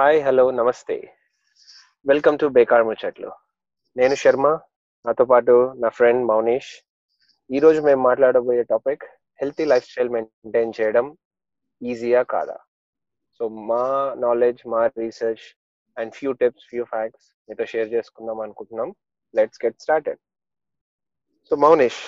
Hi 0.00 0.18
hello 0.26 0.44
నమస్తే. 0.58 0.94
Welcome 2.10 2.36
to 2.42 2.46
బేకార్ 2.56 2.84
ముచ్చట్లు 2.88 3.30
నేను 3.96 4.14
శర్మ 4.20 4.46
నాతో 5.06 5.24
పాటు 5.32 5.54
నా 5.82 5.88
ఫ్రెండ్ 5.96 6.22
మౌనీష్. 6.30 6.70
ఈరోజు 7.50 7.80
మేము 7.86 8.00
మాట్లాడబోయే 8.06 8.62
topic 8.70 9.04
healthy 9.42 9.64
life 9.72 9.88
style 9.88 10.12
maintain 10.14 10.72
చేయడం 10.78 11.06
ఈజీయా 11.82 12.22
కాదా? 12.34 12.56
సో 13.40 13.42
మా 13.70 13.82
నాలెడ్జ్ 14.24 14.62
మా 14.74 14.80
research 15.02 15.44
and 15.96 16.14
few 16.20 16.32
tips 16.42 16.66
few 16.70 16.86
facts 16.94 17.28
మీతో 17.48 17.66
షేర్ 17.74 17.92
చేసుకుందాం 17.96 18.40
అనుకుంటున్నాం. 18.46 18.90
Let's 19.34 19.62
get 19.66 19.78
started 19.86 20.20
so 21.50 21.56
Mounish 21.66 22.02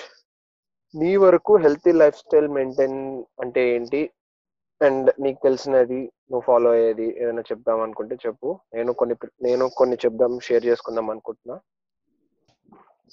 నీ 0.93 1.13
వరకు 1.27 1.55
హెల్తీ 1.67 1.93
లైఫ్ 2.01 2.19
స్టైల్ 2.25 2.49
మెయింటైన్ 2.57 2.99
అంటే 3.43 3.63
ఏంటి? 3.75 4.03
అండ్ 4.87 5.09
నీకు 5.23 5.39
తెలిసినది 5.43 5.99
నువ్వు 6.31 6.43
ఫాలో 6.47 6.69
అయ్యేది 6.77 7.07
ఏదైనా 7.21 7.43
చెప్దాం 7.51 7.79
అనుకుంటే 7.85 8.15
చెప్పు. 8.25 8.49
నేను 8.75 8.91
కొన్ని 8.99 9.15
నేను 9.47 9.65
కొన్ని 9.79 9.97
చెప్దాం 10.05 10.33
షేర్ 10.47 10.63
చేసుకుందాం 10.69 11.09
అనుకుంటున్నా. 11.13 11.55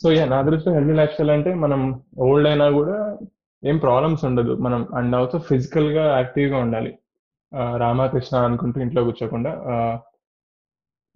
సో 0.01 0.09
యా 0.16 0.24
నా 0.34 0.38
దృష్టిలో 0.48 0.74
హెల్దీ 0.77 0.95
లైఫ్ 1.01 1.12
స్టైల్ 1.15 1.33
అంటే 1.37 1.51
మనం 1.65 1.80
ఓల్డ్ 2.27 2.48
అయినా 2.51 2.66
కూడా 2.79 2.98
ఏం 3.62 3.79
ప్రాబ్లమ్స్ 3.79 4.23
ఉండదు. 4.29 4.52
మనం 4.66 4.80
అండ్ 4.98 5.16
ఆల్సో 5.16 5.38
ఫిజికల్గా 5.48 6.05
యాక్టివ్గా 6.19 6.59
ఉండాలి. 6.66 6.93
రామకృష్ణ 7.82 8.37
అనుకుంటూ 8.48 8.79
ఇంట్లో 8.80 9.01
కూర్చోకుండా 9.09 9.52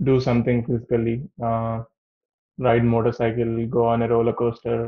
do 0.01 0.15
something 0.29 0.65
physically 0.69 1.15
ride 2.59 2.87
motorcycle 3.21 3.53
go 3.77 3.85
అనే 3.93 4.07
రోలర్ 4.13 4.39
కోస్టర్ 4.41 4.83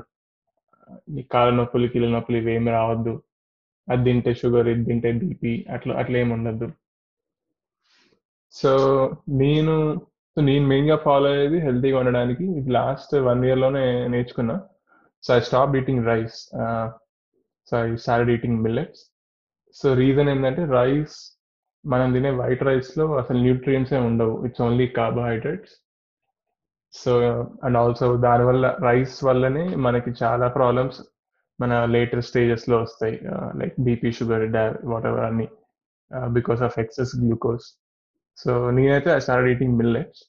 ఈ 1.19 1.23
కాళ్ళ 1.33 1.53
నొప్పులు 1.59 1.87
కీళ్ళ 1.93 2.09
నొప్పులు 2.15 2.37
ఇవి 2.41 2.53
ఏమి 2.57 2.71
రావద్దు. 2.79 3.15
అది 3.89 4.05
తింటే 4.09 4.33
షుగర్ 4.41 4.69
ఇది 4.73 4.85
తింటే 4.89 5.11
బీపీ 5.23 5.53
అట్లా 5.75 5.93
అట్లా 6.01 6.17
ఏమి 6.23 6.33
ఉండద్దు 6.37 6.69
సో 8.55 8.71
నేను 9.43 9.75
నేను 10.37 10.67
మెయిన్గా 10.73 10.97
ఫాలో 11.05 11.29
అయ్యేది 11.35 11.59
హెల్తీగా 11.67 11.99
ఉండడానికి 12.01 12.45
ఇది 12.59 12.71
లాస్ట్ 12.79 13.13
వన్ 13.29 13.43
ఇయర్లోనే 13.49 13.85
నేర్చుకున్నా. 14.15 14.57
So 15.25 15.31
I 15.37 15.41
stop 15.49 15.77
eating 15.81 16.05
rice 16.13 16.39
so 17.69 17.75
I 17.85 17.87
start 18.05 18.31
eating 18.35 18.59
millets 18.67 19.03
so 19.77 19.87
reason 20.03 20.31
ఏంటంటే 20.33 20.65
రైస్ 20.79 21.17
మనం 21.85 22.09
తినే 22.15 22.31
వైట్ 22.43 22.63
రైస్లో 22.69 23.07
అసలు 23.23 23.39
న్యూట్రియంట్స్ 23.47 23.93
ఏ 23.97 24.01
ఉండవు. 24.11 24.35
It's 24.47 24.63
only 24.67 24.87
carbohydrates 24.99 25.75
so 26.95 27.13
and 27.65 27.79
also 27.83 28.07
దానివల్ల 28.27 28.67
రైస్ 28.89 29.17
వల్లనే 29.29 29.65
మనకి 29.87 30.11
చాలా 30.23 30.49
ప్రాబ్లమ్స్ 30.59 31.01
మన 31.61 31.85
లేటర్ 31.85 32.23
స్టేజెస్లో 32.23 32.83
వస్తాయి. 32.83 33.21
Like 33.59 33.75
BP 33.81 34.13
sugar 34.13 34.45
what 34.85 35.07
ever 35.07 35.25
అన్ని 35.25 35.49
because 36.33 36.63
of 36.63 36.79
excess 36.79 37.13
glucose 37.17 37.67
so 38.37 38.71
నేనైతే 38.71 39.11
ఐ 39.11 39.19
స్టార్ట్ 39.19 39.49
ఈటింగ్ 39.49 39.77
మిల్లెట్స్ 39.79 40.23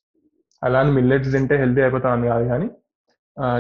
అలానే 0.64 0.92
మిల్లెట్స్ 0.92 1.31
తింటే 1.31 1.55
హెల్తీ 1.58 1.81
అయిపోతాను 1.81 2.25
కాదు 2.25 2.45
కానీ 2.48 2.67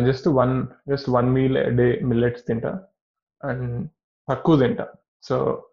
just 0.05 0.27
one 0.27 0.67
just 0.89 1.09
one 1.09 1.29
meal 1.33 1.57
day 1.77 1.99
millets 2.03 2.43
తింటా. 2.47 2.71
అండ్ 3.43 3.89
తక్కువ 4.29 4.59
తింటా. 4.59 4.85
సో 5.23 5.63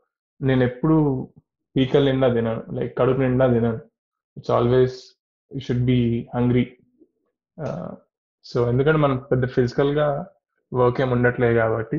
నేను 0.41 0.63
ఎప్పుడు 0.65 1.29
పీకల్ 1.77 2.07
నిండా 2.07 2.29
తినను. 2.29 2.63
లైక్ 2.73 2.99
కడుపు 2.99 3.21
నిండా 3.21 3.47
తినను. 3.47 3.81
It's 4.37 4.51
always 4.51 4.97
you 5.55 5.61
should 5.61 5.85
be 5.85 6.29
hungry 6.35 6.65
so 8.45 8.69
ఎందుకంటే 8.69 8.99
మనం 8.99 9.17
పెద్ద 9.33 9.47
ఫిజికల్గా 9.47 10.07
గా 10.07 10.27
వర్క్ 10.73 10.99
ఏమి 11.03 11.13
ఉండట్లేదు 11.17 11.57
కాబట్టి 11.63 11.99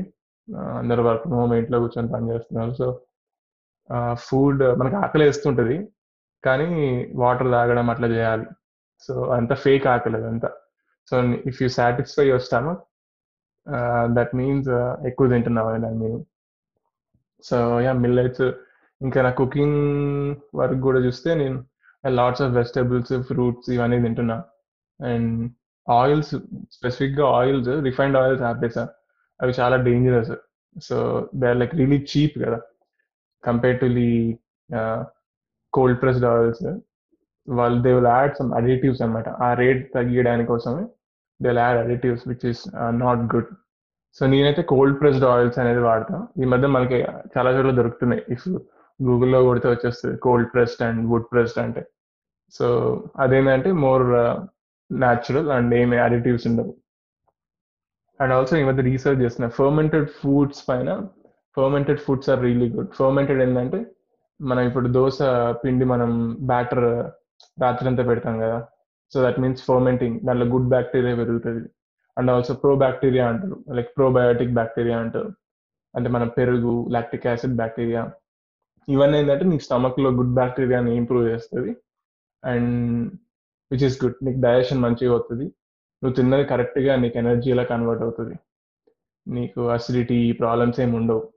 అందరు 0.80 1.02
వర్క్ 1.08 1.22
ఫ్రమ్ 1.22 1.38
హోమ్ 1.40 1.54
ఇంట్లో 1.60 1.78
కూర్చొని 1.82 2.10
పని 2.14 2.30
చేస్తున్నారు. 2.32 2.72
సో 2.80 2.86
ఫుడ్ 4.26 4.62
మనకి 4.80 4.96
ఆకలి 5.04 5.24
వేస్తుంటుంది 5.28 5.76
కానీ 6.44 6.68
వాటర్ 7.22 7.50
తాగడం 7.54 7.88
అట్లా 7.92 8.08
చేయాలి. 8.16 8.46
సో 9.06 9.14
అంత 9.38 9.52
ఫేక్ 9.64 9.86
ఆకలి 9.94 10.16
అదంతా. 10.20 10.50
So 11.10 11.16
if 11.50 11.58
you 11.62 11.68
satisfy 11.78 12.24
your 12.28 12.44
stomach 12.48 12.82
that 14.16 14.32
means 14.40 14.70
ఎక్కువ 15.10 15.26
తింటున్నావు 15.34 15.68
అని 15.70 15.82
దాని 15.86 16.10
సో 17.44 17.56
యా 17.86 17.92
మిల్లెట్స్ 18.04 18.46
ఇంకా 19.00 19.18
నా 19.26 19.30
కుకింగ్ 19.40 19.80
వర్క్ 20.58 20.80
కూడా 20.86 21.00
చూస్తే 21.06 21.30
నేను 21.42 21.58
లాట్స్ 22.18 22.42
ఆఫ్ 22.44 22.54
వెజిటేబుల్స్ 22.58 23.14
ఫ్రూట్స్ 23.28 23.68
ఇవన్నీ 23.76 23.98
తింటున్నా. 24.06 24.36
అండ్ 25.00 25.30
ఆయిల్స్ 25.88 26.32
స్పెసిఫిక్గా 26.76 27.26
ఆయిల్స్ 27.38 27.68
రిఫైన్డ్ 27.88 28.18
ఆయిల్స్ 28.18 28.42
ఆపేసా 28.42 28.84
అవి 29.40 29.52
చాలా 29.60 29.76
dangerous 29.76 30.32
so 30.76 30.96
they 31.34 31.46
are 31.48 31.58
like 31.62 31.74
really 31.74 32.06
cheap 32.12 32.36
కదా. 32.44 32.58
Compare 33.44 33.78
to 33.80 33.86
the 33.98 34.10
cold 35.72 36.02
pressed 36.02 36.24
oils 36.24 36.64
వాళ్ళు 37.48 37.82
they 37.82 37.90
will 37.92 38.10
add 38.16 38.34
some 38.38 38.54
additives 38.54 39.02
అనమాట 39.02 39.28
ఆ 39.28 39.48
రేట్ 39.54 39.82
తగ్గించడానికి 39.94 40.48
కోసమే 40.48 40.82
they 41.40 41.48
will 41.48 41.58
add 41.58 41.78
additives 41.78 42.24
which 42.28 42.46
is 42.46 42.62
not 42.90 43.22
good 43.34 43.50
so 44.20 44.26
నేనైతే 44.26 44.62
కోల్డ్ 44.62 45.00
ప్రెస్డ్ 45.00 45.24
ఆయిల్స్ 45.24 45.58
అనేది 45.58 45.80
వాడతాను 45.80 46.42
ఈ 46.42 46.44
మధ్య 46.44 46.66
మనకి 46.66 46.98
చాలా 47.34 47.50
చోట్ల 47.50 47.70
దొరుకుతున్నాయి. 47.70 48.22
ఇఫ్ 48.30 48.48
గూగుల్లో 49.00 49.44
కొడితే 49.44 49.68
వచ్చేస్తుంది 49.70 50.16
cold 50.18 50.48
pressed 50.54 50.82
and 50.82 51.00
wood 51.10 51.26
pressed 51.32 51.58
అంటే. 51.58 51.82
సో 52.52 52.66
అదేంటంటే 53.18 53.72
మోర్ 53.72 54.04
న్యాచురల్ 54.90 55.48
అండ్ 55.50 55.74
ఏమి 55.74 55.96
అడిటివ్స్ 55.98 56.46
ఉండవు. 56.46 56.72
అండ్ 58.20 58.32
ఆల్సో 58.32 58.56
ఈ 58.56 58.64
మధ్య 58.64 58.82
రీసెర్చ్ 58.82 59.22
చేసిన 59.22 59.46
ఫర్మెంటెడ్ 59.48 60.08
ఫుడ్స్ 60.08 60.62
పైన 60.68 61.08
fermented 61.56 62.00
foods 62.00 62.30
are 62.30 62.42
really 62.42 62.68
good 62.70 62.92
fermented 62.92 63.42
ఏంటంటే 63.42 63.80
మనం 64.40 64.62
ఇప్పుడు 64.62 64.88
దోశ 64.88 65.18
పిండి 65.64 65.84
మనం 65.84 66.34
బ్యాటర్ 66.40 66.84
రాత్రి 67.62 67.88
అంతా 67.88 68.02
పెడతాం 68.02 68.40
కదా. 68.40 68.58
సో 69.12 69.22
దట్ 69.24 69.40
మీన్స్ 69.40 69.64
ఫర్మెంటింగ్ 69.64 70.20
దాంట్లో 70.26 70.46
గుడ్ 70.46 70.68
బ్యాక్టీరియా 70.68 71.14
పెరుగుతుంది. 71.14 71.68
అండ్ 72.18 72.30
ఆల్సో 72.30 72.54
ప్రో 72.54 72.74
బ్యాక్టీరియా 72.76 73.28
అంటారు 73.28 73.64
లైక్ 73.70 73.90
ప్రోబయోటిక్ 73.96 74.54
బ్యాక్టీరియా 74.54 74.98
అంటారు. 74.98 75.30
అంటే 75.96 76.08
మన 76.10 76.24
పెరుగు 76.24 76.88
లాక్టిక్ 76.90 77.26
యాసిడ్ 77.26 77.56
బ్యాక్టీరియా 77.56 78.10
ఇవన్నీ 78.88 79.18
ఏంటంటే 79.18 79.44
నీ 79.44 79.58
స్టమక్లో 79.58 80.10
గుడ్ 80.10 80.34
బ్యాక్టీరియాని 80.34 80.96
ఇంప్రూవ్ 80.96 81.28
చేస్తుంది. 81.28 81.76
అండ్ 82.44 83.10
విచ్ 83.72 83.84
ఇస్ 83.84 84.04
గుడ్ 84.04 84.18
నీకు 84.24 84.40
డైజెషన్ 84.40 84.82
మంచిగా 84.82 85.12
అవుతుంది. 85.12 85.44
నువ్వు 86.02 86.14
తిన్నది 86.14 86.44
కరెక్ట్గా 86.44 86.96
నీకు 86.96 87.18
ఎనర్జీలా 87.18 87.62
కన్వర్ట్ 87.62 88.02
అవుతుంది. 88.02 88.36
నీకు 89.28 89.68
అసిడిటీ 89.68 90.32
ప్రాబ్లమ్స్ 90.32 90.80
ఏమి 90.80 90.96
ఉండవు. 90.96 91.32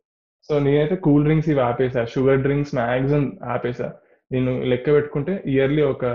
సో 0.49 0.59
నేనైతే 0.59 0.95
కూల్ 0.95 1.23
డ్రింక్స్ 1.23 1.49
ఇవి 1.49 1.59
ఆపేసా. 1.59 2.05
షుగర్ 2.05 2.41
డ్రింక్స్ 2.41 2.75
మ్యాక్సిమం 2.75 3.39
ఆపేసా. 3.43 3.93
నేను 4.31 4.51
లెక్క 4.63 4.93
పెట్టుకుంటే 4.93 5.43
ఇయర్లీ 5.47 5.81
ఒక 5.81 6.05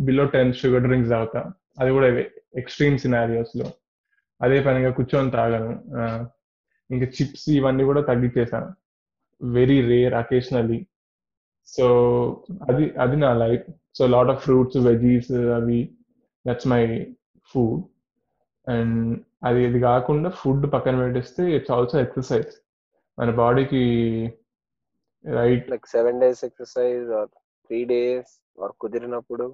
బిలో 0.00 0.24
టెన్ 0.24 0.52
షుగర్ 0.52 0.82
డ్రింక్స్ 0.82 1.10
తాగుతా. 1.10 1.52
అది 1.78 1.90
కూడా 1.90 2.08
ఎక్స్ట్రీమ్ 2.56 2.98
సినారియోస్లో. 2.98 3.66
అదే 4.42 4.62
పనిగా 4.62 4.90
కూర్చొని 4.90 5.30
తాగాను. 5.30 5.72
ఇంకా 6.90 7.06
చిప్స్ 7.06 7.48
ఇవన్నీ 7.48 7.84
కూడా 7.84 8.00
తగ్గించేసాను 8.00 8.70
వెరీ 9.42 9.76
రేర్ 9.88 10.14
అకేషనల్లీ 10.14 10.86
సో 11.76 11.86
అది 12.68 12.84
అది 13.04 13.16
నా 13.24 13.30
life 13.44 13.66
so 13.98 14.06
lot 14.14 14.30
of 14.34 14.42
fruits 14.46 14.78
veggies 14.88 15.30
అవి 15.58 15.80
దట్స్ 16.44 16.68
మై 16.72 16.82
ఫుడ్ 17.50 17.82
అండ్ 18.66 18.98
అది 19.48 19.60
ఇది 19.68 19.78
కాకుండా 19.90 20.30
ఫుడ్ 20.40 20.64
పక్కన 20.74 20.96
పెట్టేస్తే 21.02 21.44
ఇట్స్ 21.56 21.72
ఆల్సో 21.76 21.98
ఎక్సర్సైజ్ 22.04 22.52
మన 23.18 23.30
బాడీకి 23.42 23.82
right 25.24 25.66
like 25.72 25.86
seven 25.96 26.20
days 26.22 26.42
exercise 26.48 27.08
or 27.18 27.30
three 27.70 27.80
days 27.92 28.32
or 28.62 28.72
కుదిరినప్పుడు? 28.82 29.46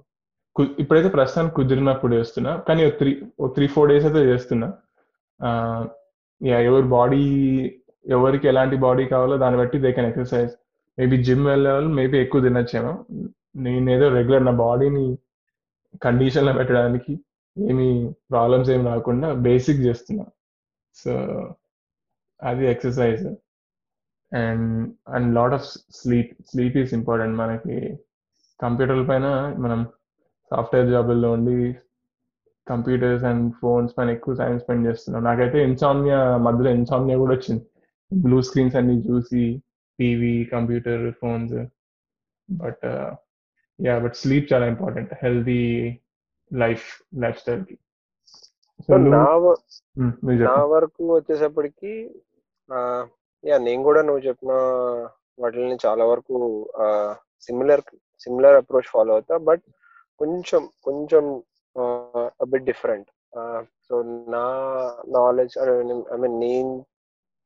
ఇప్పుడైతే 0.81 1.09
ప్రస్తుతానికి 1.15 1.55
కుదిరినప్పుడు 1.55 2.13
చేస్తున్నా. 2.19 2.51
కానీ 2.67 2.83
త్రీ 2.99 3.11
త్రీ 3.55 3.65
ఫోర్ 3.73 3.89
డేస్ 3.91 4.05
అయితే 4.09 4.21
చేస్తున్నా. 4.31 4.69
ఎవరి 6.67 6.87
బాడీ 6.97 7.23
ఎవరికి 8.15 8.45
ఎలాంటి 8.51 8.75
బాడీ 8.85 9.03
కావాలో 9.13 9.35
దాన్ని 9.43 9.57
బట్టి 9.61 9.77
they 9.83 9.89
can 9.97 10.09
exercise 10.11 10.53
maybe 10.99 11.23
gym 11.23 11.45
వెళ్ళే 11.47 11.71
వాళ్ళు 11.71 11.89
మేబీ 11.89 12.17
ఎక్కువ 12.17 12.41
తినొచ్చేమో. 12.41 13.05
నేను 13.55 13.89
ఏదో 13.91 14.09
రెగ్యులర్ 14.09 14.45
నా 14.45 14.51
బాడీని 14.51 15.17
కండిషన్లో 16.03 16.53
పెట్టడానికి 16.53 17.13
ఏమి 17.57 17.87
ప్రాబ్లమ్స్ 18.31 18.69
ఏమి 18.69 18.85
రాకుండా 18.85 19.33
బేసిక్ 19.33 19.79
చేస్తున్నా. 19.79 20.25
సో 20.95 21.11
అది 22.43 22.65
exercise 22.67 23.23
and 24.31 24.93
and 25.15 25.35
lot 25.35 25.53
of 25.53 25.65
sleep 25.95 26.31
sleep 26.51 26.77
is 26.77 26.93
important 26.93 27.37
మనకి. 27.37 27.77
కంప్యూటర్ల 28.61 29.03
పైన 29.05 29.27
మనం 29.57 29.79
సాఫ్ట్వేర్ 30.51 30.89
జాబుల్లో 30.89 31.31
ఉండి 31.31 31.75
కంప్యూటర్స్ 32.67 33.23
అండ్ 33.23 33.53
ఫోన్స్ 33.61 33.93
పైన 33.97 34.09
ఎక్కువ 34.09 34.35
టైం 34.35 34.59
స్పెండ్ 34.59 34.87
చేస్తున్నాం. 34.87 35.23
నాకైతే 35.23 35.63
ఇన్సామ్నియా 35.63 36.37
మధ్యలో 36.37 36.69
ఇన్సామ్నియా 36.69 37.17
కూడా 37.17 37.33
వచ్చింది. 37.35 37.63
బ్లూ 38.11 38.41
స్క్రీన్స్ 38.41 38.75
అన్ని 38.75 38.95
చూసి 39.09 39.43
TV 39.99 40.45
computer 40.45 41.11
phones 41.11 41.55
but 42.49 42.85
ya 43.79 43.99
but 43.99 44.15
sleep 44.15 44.53
చాలా 44.53 44.65
ఇంపార్టెంట్ 44.65 45.13
హెల్తీ 45.23 45.61
లైఫ్ 46.51 46.85
లైఫ్ 47.15 47.39
స్టైల్కి 47.39 47.75
సో 48.79 48.97
నా 48.97 49.23
నా 50.47 50.55
వరకు 50.65 51.15
వచ్చేసప్పటికి 51.15 51.93
యా 53.43 53.57
నేను 53.57 53.83
కూడా 53.83 54.01
నువ్వు 54.01 54.27
చెప్పిన 54.27 54.51
వాటిని 55.39 55.77
చాలా 55.85 56.05
వరకు 56.05 56.35
సిమిలర్ 57.41 57.83
సిమిలర్ 58.19 58.55
అప్రోచ్ 58.55 58.91
ఫాలో 58.91 59.13
అవుతా. 59.13 59.37
బట్ 59.37 59.63
కొంచెం 60.21 60.69
కొంచెం 60.83 61.23
బిట్ 62.47 62.63
డిఫరెంట్ 62.63 63.09
సో 63.89 63.95
నా 64.29 64.45
నాలెడ్జ్ 65.07 65.57
ఐ 65.57 66.17
మీన్ 66.17 66.39
నేను 66.39 66.71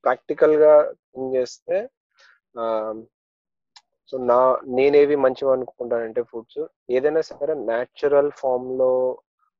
ప్రాక్టికల్గా 0.03 0.73
చేస్తే 1.35 1.77
సో 4.09 4.17
నా 4.23 4.39
నేనేవి 4.67 5.15
మంచివి 5.15 5.51
అనుకుంటానంటే 5.51 6.21
ఫుడ్స్ 6.21 6.61
ఏదైనా 6.89 7.21
సరే 7.21 7.53
న్యాచురల్ 7.53 8.31
ఫామ్లో 8.35 8.91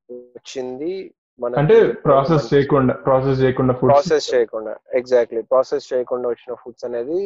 వచ్చింది 0.09 0.91
మన 1.39 1.59
అంటే 1.59 1.75
ప్రాసెస్ 2.05 2.53
చేయకుండా 2.53 2.93
ప్రాసెస్ 2.93 3.39
చేయకుండా 3.41 3.73
ప్రాసెస్ 3.73 4.27
చేయకుండా 4.33 4.73
ఎగ్జాక్ట్లీ 4.93 5.41
ప్రాసెస్ 5.41 5.93
చేయకుండా 5.93 6.29
వచ్చిన 6.29 6.53
ఫుడ్స్ 6.53 6.85
అనేది 6.85 7.19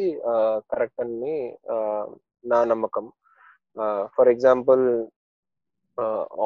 కరెక్ట్ 0.71 1.01
అని 1.01 1.35
నా 2.45 2.59
నమ్మకం. 2.63 3.06
ఫర్ 4.17 4.29
ఎగ్జాంపుల్ 4.29 4.83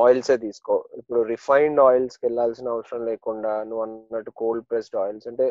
ఆయిల్సే 0.04 0.38
తీసుకో. 0.38 0.75
ఇప్పుడు 0.98 1.19
రిఫైన్డ్ 1.21 1.81
ఆయిల్స్కి 1.81 2.25
వెళ్ళాల్సిన 2.25 2.69
అవసరం 2.69 3.06
లేకుండా 3.06 3.63
నువ్వు 3.63 3.83
అన్నట్టు 3.83 4.31
కోల్డ్ 4.42 4.66
ప్రెస్డ్ 4.71 4.98
ఆయిల్స్ 4.98 5.27
అంటే 5.27 5.48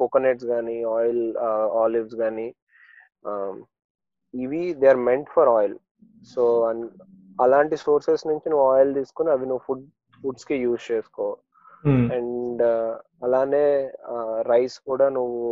కోకోనట్స్ 0.00 0.46
కానీ 0.52 0.76
ఆయిల్ 0.96 1.22
ఆలివ్స్ 1.82 2.16
కానీ 2.22 2.48
ఇవి 4.34 4.62
they 4.80 4.88
are 4.94 5.02
meant 5.10 5.28
for 5.36 5.50
oil. 5.56 5.76
So 6.32 6.42
అలాంటి 7.44 7.76
సోర్సెస్ 7.86 8.24
నుంచి 8.30 8.46
నువ్వు 8.50 8.64
ఆయిల్ 8.72 8.90
తీసుకుని 8.98 9.30
అవి 9.34 9.46
నువ్వు 9.50 9.64
ఫుడ్ 9.66 9.86
ఫుడ్స్కి 10.22 10.56
యూజ్ 10.64 10.84
చేసుకో. 10.92 11.26
అండ్ 12.16 12.62
అలానే 13.26 13.66
రైస్ 14.52 14.76
కూడా 14.88 15.06
నువ్వు 15.18 15.44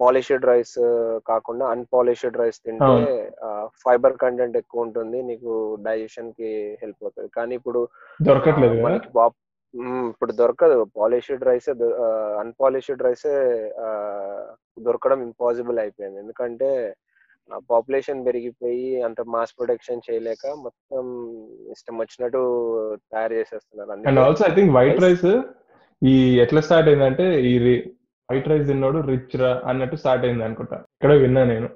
పాలిష్డ్ 0.00 0.46
రైస్ 0.50 0.78
కాకుండా 1.28 1.64
అన్పాలిష్డ్ 1.74 2.38
రైస్ 2.40 2.58
తింటే 2.66 2.96
ఫైబర్ 3.84 4.16
కంటెంట్ 4.22 4.56
ఎక్కువ 4.60 4.86
ఉంటుంది. 4.86 5.18
నీకు 5.28 5.52
డైజెషన్కి 5.86 6.50
హెల్ప్ 6.82 7.02
అవుతుంది. 7.04 7.30
కానీ 7.38 7.52
ఇప్పుడు 7.60 7.82
దొరకట్లేదు 8.28 8.76
మనకి 8.86 9.10
ఇప్పుడు 10.10 10.32
దొరకదు. 10.40 10.78
పాలిష్డ్ 10.98 11.46
రైస్ 11.48 11.68
అన్పాలిష్డ్ 12.42 13.04
రైస్ 13.08 13.28
దొరకడం 14.86 15.20
ఇంపాసిబుల్ 15.28 15.78
అయిపోయింది. 15.84 16.18
ఎందుకంటే 16.24 16.70
పాపులేషన్ 17.70 18.24
పెరిగిపోయి 18.26 18.88
అంత 19.06 19.20
మాస్ 19.34 19.54
ప్రొడక్షన్ 19.58 20.04
చేయలేక 20.08 20.52
మొత్తం 20.64 21.04
ఇష్టం 21.74 21.96
వచ్చినట్టు 22.02 22.42
తయారు 23.12 23.34
చేసేస్తున్నారు 23.38 24.08
and 24.10 24.22
also 24.26 24.44
I 24.50 24.52
think 24.58 24.74
white 24.78 25.02
rice 25.06 25.30
ఈ 26.02 26.12
ఎట్లా 26.44 26.60
స్టార్ట్ 26.66 26.90
అయిందంటే 26.90 27.24
ఈ 27.50 27.54
వైట్ 28.28 28.50
రైస్ 28.50 28.68
తిన్నాడు 28.70 28.98
రిచ్ 29.10 29.34
రా 29.42 29.50
అన్నట్టు 29.70 29.96
స్టార్ట్ 30.02 30.24
అయింది 30.26 30.44
అనుకుంటా. 30.46 30.76
ఇక్కడ 30.96 31.12
విన్నా 31.22 31.42
నేను. 31.52 31.68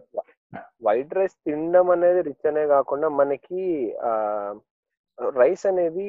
వైట్ 0.86 1.14
రైస్ 1.18 1.36
తినడం 1.46 1.88
అనేది 1.94 2.20
రిచ్ 2.28 2.46
అనే 2.50 2.64
కాకుండా 2.74 3.08
మనకి 3.20 3.62
రైస్ 5.40 5.64
అనేది 5.72 6.08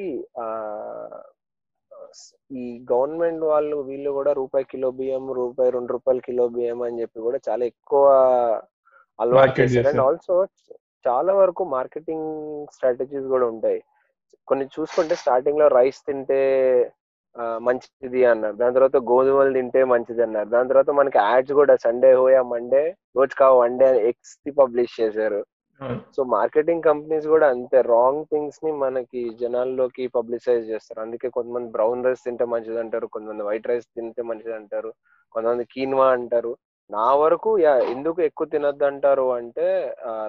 ఈ 2.60 2.64
గవర్నమెంట్ 2.92 3.42
వాళ్ళు 3.52 3.76
వీళ్ళు 3.88 4.10
కూడా 4.18 4.32
రూపాయి 4.40 4.64
కిలో 4.72 4.88
బియ్యం 4.98 5.24
రూపాయి 5.40 5.70
రెండు 5.76 5.92
రూపాయలు 5.96 6.20
కిలో 6.28 6.44
బియ్యం 6.56 6.80
అని 6.86 7.00
చెప్పి 7.02 7.18
కూడా 7.26 7.38
చాలా 7.48 7.64
ఎక్కువ 7.72 8.04
అలవాటు 9.18 9.54
చేశారు. 9.60 9.88
అండ్ 9.90 10.02
ఆల్సో 10.06 10.34
చాలా 11.04 11.32
వరకు 11.40 11.62
మార్కెటింగ్ 11.76 12.28
స్ట్రాటజీస్ 12.74 13.26
కూడా 13.34 13.46
ఉంటాయి. 13.46 13.80
కొన్ని 14.48 14.64
చూసుకుంటే 14.74 15.14
స్టార్టింగ్లో 15.22 15.66
రైస్ 15.78 16.00
తింటే 16.08 16.40
మంచిది 17.66 18.20
అన్నారు. 18.24 18.56
దాని 18.60 18.74
తర్వాత 18.76 18.98
గోధుమలు 19.10 19.52
తింటే 19.56 19.80
మంచిది 19.92 20.22
అన్నారు. 20.26 20.48
దాని 20.54 20.70
తర్వాత 20.70 20.90
మనకి 21.00 21.18
యాడ్స్ 21.24 21.52
కూడా 21.60 21.74
సండే 21.86 22.10
హోయా 22.20 22.42
మండే 22.52 22.82
రోజు 23.18 23.34
కా 23.40 23.48
వన్ 23.62 23.76
డే 23.82 23.88
ఎక్స్ 24.10 24.34
ది 24.44 24.52
పబ్లిష్ 24.60 24.94
చేశారు. 25.00 25.40
సో 26.16 26.20
మార్కెటింగ్ 26.36 26.86
కంపెనీస్ 26.88 27.26
కూడా 27.32 27.46
అంతే. 27.54 27.78
రాంగ్ 27.94 28.22
థింగ్స్ని 28.32 28.70
మనకి 28.84 29.22
జనాల్లోకి 29.40 30.04
పబ్లిసైజ్ 30.18 30.64
చేస్తారు. 30.72 31.00
అందుకే 31.04 31.28
కొంతమంది 31.36 31.68
బ్రౌన్ 31.76 32.06
రైస్ 32.06 32.24
తింటే 32.26 32.46
మంచిది 32.52 32.78
అంటారు 32.84 33.06
కొంతమంది 33.14 33.46
వైట్ 33.48 33.68
రైస్ 33.70 33.88
తింటే 33.96 34.22
మంచిది 34.30 34.54
అంటారు 34.60 34.90
కొంతమంది 35.34 35.64
కీన్వా 35.74 36.06
అంటారు. 36.18 36.52
నా 36.90 37.06
వరకు 37.22 37.50
యా 37.64 37.72
ఎందుకు 37.94 38.18
ఎక్కువ 38.28 38.46
తినొద్దు 38.50 38.84
అంటారు 38.88 39.24
అంటే 39.38 39.66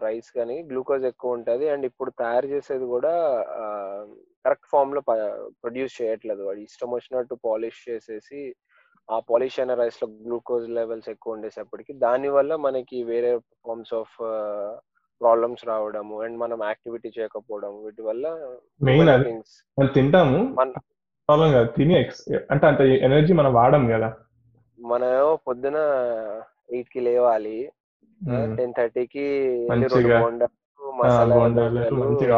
రైస్ 0.05 0.29
కానీ 0.37 0.55
గ్లూకోజ్ 0.69 1.05
ఎక్కువ 1.11 1.37
ఉంటది. 1.37 1.65
అండ్ 1.73 1.85
ఇప్పుడు 1.89 2.11
తయారు 2.21 2.47
చేసేది 2.53 2.85
కూడా 2.95 3.13
కరెక్ట్ 4.45 4.69
ఫామ్లో 4.73 5.01
ప్రొడ్యూస్ 5.61 5.97
చేయట్లేదు. 6.01 6.41
వాడు 6.47 6.61
ఇష్టం 6.67 6.89
వచ్చినట్టు 6.95 7.35
పాలిష్ 7.47 7.81
చేసేసి 7.89 8.41
ఆ 9.09 9.17
పాలిష్ 9.29 9.57
అయిన 9.59 9.73
రైస్లో 9.81 10.07
గ్లూకోజ్ 10.25 10.67
లెవెల్స్ 10.77 11.09
ఎక్కువ 11.13 11.35
ఉండేసేపటికి 11.35 11.93
దాని 12.05 12.29
వల్ల 12.37 12.53
మనకి 12.67 12.97
వేరే 13.11 13.31
ఫార్మ్స్ 13.65 13.93
ఆఫ్ 14.01 14.15
ప్రాబ్లమ్స్ 15.21 15.63
రావడము 15.69 16.15
అండ్ 16.25 16.37
మనం 16.43 16.59
యాక్టివిటీ 16.69 17.09
చేయకపోవడం 17.17 17.71
వీటి 17.85 18.03
వల్ల 18.09 18.25
మెయిన్ 18.87 19.09
మనం 19.77 19.91
తింటాము. 19.97 20.39
ప్రాబ్లం 21.29 21.49
కాదు 21.55 21.69
తిని 21.77 21.95
అంటే 22.51 22.65
అంత 22.71 22.81
ఎనర్జీ 23.07 23.33
మనం 23.39 23.51
వాడం 23.59 23.83
కదా. 23.93 24.09
మనం 24.79 25.13
పొద్దున 25.47 25.77
ఎయిట్కి 26.75 26.99
లేవాలి 27.07 27.57
టెన్ 28.57 28.75
థర్టీకి 28.77 29.25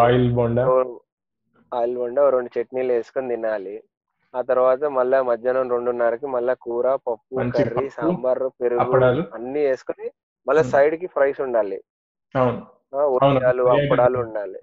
ఆయిల్ 0.03 0.27
బోండా. 0.37 0.63
ఆయిల్ 1.71 1.95
బోండా 1.99 2.23
రెండు 2.35 2.49
చట్నీలు 2.55 2.91
వేసుకొని 2.95 3.31
తినాలి. 3.33 3.75
ఆ 4.33 4.41
తర్వాత 4.49 4.81
మళ్ళా 4.97 5.19
మధ్యాహ్నం 5.29 5.69
రెండున్నరకి 5.73 6.27
మళ్ళా 6.33 6.53
కూర 6.65 6.87
పప్పు 7.07 7.35
కర్రీ 7.55 7.87
సాంబార్ 7.97 8.43
పెరుగు 8.61 8.97
అన్ని 9.37 9.61
వేసుకొని 9.67 10.07
మళ్ళీ 10.47 10.63
సైడ్కి 10.73 11.07
ఫ్రైస్ 11.15 11.39
ఉండాలి. 11.45 11.79
ఉడియాలు 13.17 13.63
అప్పడాలు 13.75 14.17
ఉండాలి. 14.25 14.59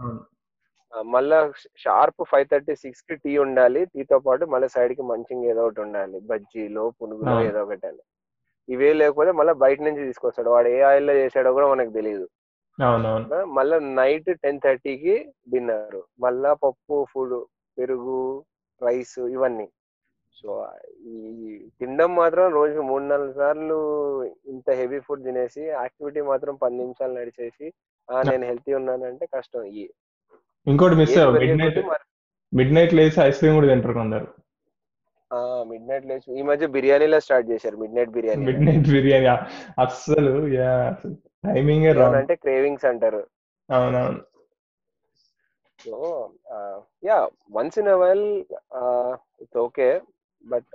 మళ్ళా 1.15 1.39
షార్ప్ 1.85 2.23
ఫైవ్ 2.31 2.47
థర్టీ 2.53 2.75
సిక్స్కి 2.83 3.15
టీ 3.25 3.33
ఉండాలి. 3.45 3.81
టీతో 3.95 4.19
పాటు 4.27 4.45
మళ్ళీ 4.53 4.69
సైడ్కి 4.75 5.03
మంచిగా 5.11 5.45
ఏదో 5.53 5.63
ఒకటి 5.67 5.81
ఉండాలి. 5.87 6.19
బజ్జీలో 6.31 6.85
పునుగులో 6.99 7.35
ఏదో 7.49 7.63
ఒకటి 7.67 7.87
అని. 7.91 8.03
ఇవే 8.69 8.91
లేకపోతే 9.01 9.33
మళ్ళీ 9.39 9.55
బయట 9.65 9.79
నుంచి 9.87 10.03
తీసుకొస్తాడు. 10.07 10.51
వాడు 10.55 10.69
ఏ 10.77 10.79
ఆయిల్లో 10.91 11.15
చేసాడో 11.23 11.53
కూడా 11.59 11.69
మనకు 11.75 11.93
తెలియదు 11.99 12.27
మళ్ళా 13.59 13.77
నైట్ 14.01 14.31
టెన్ 14.45 14.61
థర్టీకి 14.65 15.15
డిన్నర్. 15.53 16.01
మళ్ళా 16.25 16.51
పప్పు 16.65 16.97
ఫుడ్ 17.13 17.37
పెరుగు 17.79 18.19
రైస్ 18.83 19.19
ఇవన్నీ. 19.37 19.67
సో 20.39 20.49
ఈ 21.11 21.17
తినడం 21.81 22.11
మాత్రం 22.21 22.47
రోజుకి 22.57 22.83
మూడు 22.89 23.05
నాలుగు 23.11 23.33
సార్లు 23.41 23.79
ఇంత 24.53 24.71
హెవీ 24.81 24.99
ఫుడ్ 25.07 25.27
తినేసి 25.27 25.63
యాక్టివిటీ 25.69 26.23
మాత్రం 26.31 26.55
పది 26.63 26.77
నిమిషాలు 26.83 27.15
నడిచేసి 27.19 27.67
ఆ 28.09 28.23
నేను 28.31 28.45
హెల్తీ 28.51 28.73
ఉన్నానంటే 28.81 29.27
కష్టం. 29.37 29.63
ఈ 29.79 29.83
ఇంకోటి 30.67 30.97
miss 31.01 31.15
mid 31.39 31.61
night 31.63 31.79
mid 32.53 32.75
night 32.77 32.93
లేసి 32.99 33.19
ఐస్ 33.29 33.39
క్రీమ్ 33.41 33.57
కూడా 33.59 33.71
తింటారు 33.73 33.97
కొందరు. 34.01 34.27
మిడ్ 35.71 35.87
నైట్ 35.91 36.07
లేచి 36.09 36.29
ఈ 36.41 36.43
మధ్య 36.49 36.67
బిర్యానీలో 36.75 37.19
స్టార్ట్ 37.25 37.49
చేశారు 37.53 37.77
mid 37.83 37.97
night 37.97 38.13
biryani. 38.17 38.45
Mid 38.49 38.63
night 38.67 38.89
biryani 38.95 39.29
అస్సలు 39.85 40.35
యా 40.59 40.73
టైమింగ్ 41.47 41.87
అంటే 42.21 42.37
క్రేవింగ్స్ 42.45 42.87
అంటారు. 42.91 43.23
అవునవును. 43.69 44.21
So 45.79 45.97
ya 47.09 47.19
once 47.57 47.79
in 47.83 47.91
a 47.95 47.97
while 48.03 48.27
it's 49.43 49.59
okay. 49.65 49.89
But 50.47 50.71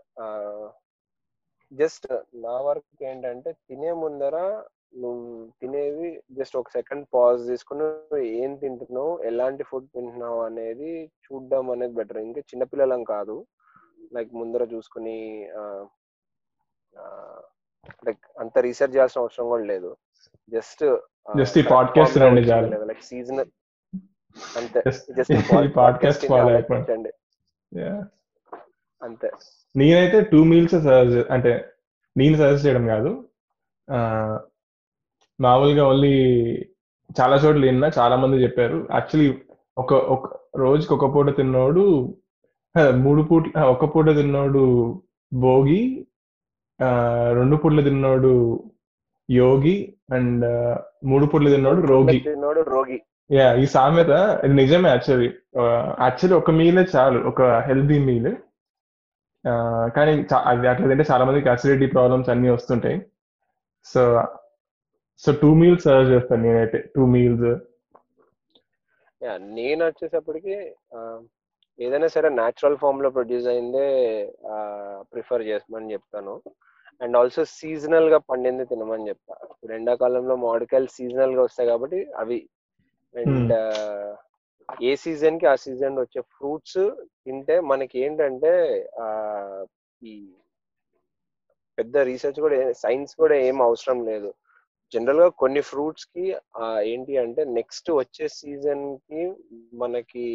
just 1.74 2.08
నా 2.36 2.62
వరకు 2.62 3.04
ఏంటంటే 3.04 3.52
తినే 3.52 3.92
ముందర 3.92 4.64
నువ్వు 4.98 5.50
తినేవి 5.62 6.24
జస్ట్ 6.32 6.58
ఒక 6.58 6.70
సెకండ్ 6.70 7.08
పాజ్ 7.14 7.48
తీసుకుని 7.48 7.86
ఏం 8.28 8.56
తింటున్నావు 8.56 9.20
ఎలాంటి 9.24 9.64
ఫుడ్ 9.64 9.88
తింటున్నావు 9.90 10.42
అనేది 10.42 11.06
చూడడం 11.06 11.72
అనేది 11.72 11.94
బెటర్. 11.94 12.18
ఇంకా 12.18 12.40
చిన్నపిల్లలం 12.40 13.04
కాదు. 13.04 13.46
లైక్ 14.14 14.34
ముందర 14.34 14.64
చూసుకుని 14.64 15.50
లైక్ 18.06 18.26
అంత 18.40 18.60
రీసెర్చ్ 18.60 18.96
చేయాల్సిన 18.96 19.22
అవసరం 19.22 19.48
కూడా 19.48 19.64
లేదు. 19.64 19.98
జస్ట్ 20.50 20.84
జస్ట్ 21.38 21.58
ఈ 21.58 21.62
పాడ్కాస్ట్ 21.62 22.18
లైక్ 22.18 23.02
సీజనల్ 23.02 23.52
అంతే. 24.58 24.82
జస్ట్ 25.18 25.34
ఈ 25.66 25.68
పాడ్కాస్ట్ 25.68 26.28
ఫాలో 26.28 26.54
అయిపోండి. 26.54 27.12
అంతే. 29.04 29.30
నేనైతే 29.76 30.18
టూ 30.32 30.40
మీల్స్ 30.44 30.76
అంటే 31.36 31.52
నేను 32.18 32.36
సజెస్ట్ 32.38 32.66
చేయడం 32.68 32.86
కాదు. 32.88 33.12
మామూలుగా 35.42 35.84
ఓన్లీ 35.88 36.16
చాలా 37.20 37.36
చోట్ల 37.36 37.66
విన్నా 37.66 37.88
చాలా 38.00 38.16
మంది 38.16 38.44
చెప్పారు. 38.44 38.78
యాక్చువల్లీ 38.92 39.30
ఒక 39.78 39.94
ఒక 39.94 40.26
రోజుకి 40.58 40.94
ఒక 40.94 41.06
పూట 41.16 41.30
తిన్నోడు 41.38 41.86
మూడు 42.96 43.22
పూట 43.22 43.58
ఒక 43.74 43.86
పూట 43.96 44.08
తిన్నోడు 44.16 44.64
భోగి 45.34 45.82
రెండు 47.34 47.56
పూటలు 47.56 47.82
తిన్నోడు 47.82 48.34
యోగి 49.30 49.76
అండ్ 50.14 50.46
మూడు 51.06 51.26
పూటలు 51.26 51.50
తిన్నోడు 51.50 51.82
రోగి. 51.88 52.20
తిన్నోడు 52.20 52.62
రోగి. 52.62 52.98
యా 53.32 53.48
ఈ 53.56 53.66
సామెత 53.66 54.14
ఇది 54.46 54.54
నిజమే 54.54 54.90
యాక్చువల్లీ 54.90 55.28
యాక్చువల్లీ 55.58 56.38
ఒక 56.38 56.52
మీలే 56.52 56.86
చాలు. 56.96 57.20
ఒక 57.32 57.42
హెల్దీ 57.68 58.00
మీల్ 58.08 58.34
కానీ 59.96 60.12
అట్లా 60.72 60.88
తింటే 60.92 61.06
చాలా 61.12 61.24
మందికి 61.28 61.52
అసిడిటీ 61.54 61.88
ప్రాబ్లమ్స్ 61.96 62.32
అన్ని 62.34 62.50
వస్తుంటాయి. 62.56 62.98
So 63.86 64.02
so 65.24 65.32
two 65.42 65.50
meals 65.60 65.84
suggest 65.86 66.14
చేస్తాను 66.14 66.44
నేనైతే. 66.46 66.80
టూ 66.96 67.04
మీల్స్ 67.16 67.50
యా 69.22 69.34
నేను 69.58 69.82
వచ్చేసప్పటికి 69.86 70.56
ఏదైనా 71.80 72.08
సరే 72.16 72.28
న్యాచురల్ 72.40 72.80
ఫామ్లో 72.82 73.10
ప్రొడ్యూస్ 73.10 73.48
అయిందే 73.52 73.86
ప్రిఫర్ 75.12 75.44
చేస్తామని 75.50 75.94
చెప్తాను. 75.94 76.34
అండ్ 77.02 77.16
ఆల్సో 77.18 77.44
సీజనల్గా 77.58 78.20
పండింది 78.32 78.64
తినమని 78.72 79.08
చెప్తా. 79.10 79.36
ఇప్పుడు 79.52 79.74
ఎండాకాలంలో 79.74 80.36
మామిడికాయలు 80.36 80.90
సీజనల్గా 80.98 81.42
వస్తాయి 81.48 81.70
కాబట్టి 81.70 82.00
అవి. 82.22 82.40
అండ్ 83.16 83.54
ఏ 84.84 84.92
సీజన్కి 84.96 85.46
ఆ 85.46 85.56
సీజన్ 85.56 86.00
వచ్చే 86.00 86.22
ఫ్రూట్స్ 86.36 86.82
తింటే 87.26 87.60
మనకి 87.62 88.00
ఏంటంటే 88.00 88.52
ఆ 89.00 89.08
ఈ 90.02 90.14
పెద్ద 91.78 91.98
రీసెర్చ్ 91.98 92.40
కూడా 92.40 92.72
సైన్స్ 92.74 93.16
కూడా 93.16 93.36
ఏం 93.36 93.62
అవసరం 93.62 94.06
లేదు. 94.06 94.30
జనరల్గా 94.94 95.28
కొన్ని 95.42 95.62
ఫ్రూట్స్కి 95.62 96.26
ఏంటి 96.84 97.18
అంటే 97.18 97.44
నెక్స్ట్ 97.58 97.92
వచ్చే 97.92 98.28
సీజన్కి 98.28 99.22
మనకి 99.74 100.26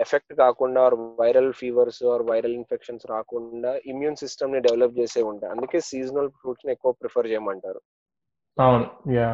ఎఫెక్ట్ 0.00 0.32
కాకుండా 0.34 0.80
viral 1.20 1.52
fevers 1.52 2.02
or 2.04 2.22
viral 2.22 2.54
infections 2.54 3.06
రాకుండా 3.06 3.72
ఇమ్యూన్ 3.86 4.16
సిస్టమ్ని 4.16 4.60
డెవలప్ 4.60 4.98
చేసే 4.98 5.22
ఉంటాయి. 5.22 5.50
అందుకే 5.50 5.80
సీజనల్ 5.80 6.30
ఫ్రూట్స్ని 6.40 6.72
ఎక్కువ 6.72 6.92
ప్రిఫర్ 6.92 7.30
చేయమంటారు. 7.30 7.80
అవును. 8.56 8.86
యా. 9.14 9.28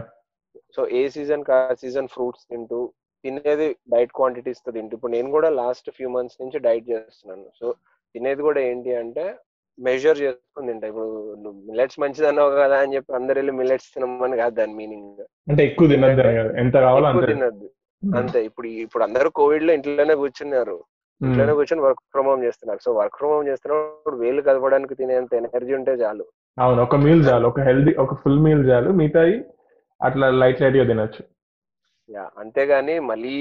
సో 0.77 0.87
ఏ 0.91 1.09
సీజన్ 1.09 1.45
కా 1.45 1.75
సీజన్ 1.75 2.09
ఫ్రూట్స్ 2.09 2.45
తింటూ 2.51 2.81
తినేది 3.25 3.77
డైట్ 3.91 4.13
క్వాంటిటీస్తో 4.13 4.73
తింటూ 4.73 4.97
ఇప్పుడు 4.97 5.13
నేను 5.13 5.31
కూడా 5.31 5.49
లాస్ట్ 5.51 5.91
ఫ్యూ 5.91 6.09
మంత్స్ 6.09 6.43
నుంచి 6.43 6.59
డైట్ 6.59 6.91
చేస్తున్నాను. 6.91 7.47
సో 7.61 7.75
తినేది 8.15 8.43
కూడా 8.43 8.61
ఏంటి 8.61 8.95
అంటే 8.95 9.35
మెజర్ 9.79 10.19
చేసుకుని 10.19 10.67
తింటా. 10.67 10.87
ఇప్పుడు 10.87 11.51
మిల్లెట్స్ 11.69 12.01
మంచిది 12.01 12.27
అన్నావు 12.27 12.51
కదా 12.51 12.79
అని 12.79 12.95
చెప్పి 12.95 13.13
అందరు 13.15 13.39
వెళ్ళి 13.39 13.53
మిల్లెట్స్ 13.53 13.95
తినమని 13.95 14.37
కాదు 14.37 14.55
దాని 14.55 14.75
మీనింగ్. 14.75 15.21
అంటే 15.49 15.65
ఎక్కువ 15.65 15.89
తినద్దు 15.89 16.23
ఎంత 16.59 16.77
కావాలో 16.77 17.27
తినద్దు. 17.27 17.69
అంతే 18.17 18.45
ఇప్పుడు 18.45 18.67
ఇప్పుడు 18.67 19.05
అందరూ 19.05 19.31
కోవిడ్లో 19.31 19.73
ఇంట్లోనే 19.73 20.15
కూర్చున్నారు. 20.15 20.85
మ్మ్. 21.21 21.31
ఇంట్లోనే 21.31 21.53
కూర్చొని 21.53 21.83
వర్క్ 21.83 22.01
ఫ్రమ్ 22.13 22.27
హోమ్ 22.27 22.45
చేస్తున్నారు. 22.45 22.81
సో 22.83 22.93
వర్క్ 22.93 23.17
ఫ్రమ్ 23.19 23.33
హోమ్ 23.33 23.49
చేస్తున్నప్పుడు 23.49 24.17
వేలు 24.17 24.43
కదపడానికి 24.43 24.95
తినేంత 24.95 25.35
ఎనర్జీ 25.35 25.75
ఉంటే 25.75 25.93
చాలు. 25.93 26.25
అవును 26.59 26.83
ఒక 26.83 26.97
మీల్ 26.97 27.29
చాలు 27.29 27.47
ఒక 27.49 27.61
హెల్దీ 27.61 27.93
ఒక 27.95 28.15
ఫుల్ 28.15 28.41
మీల్ 28.41 28.71
చాలు. 28.71 28.91
మిగతాయి 28.91 29.45
అట్లా 30.03 30.31
లైట్ 30.31 30.63
లైట్గా 30.63 30.85
తినొచ్చు. 30.85 31.23
యా 32.11 32.25
అంతేగాని 32.43 32.95
మళ్ళీ 33.11 33.35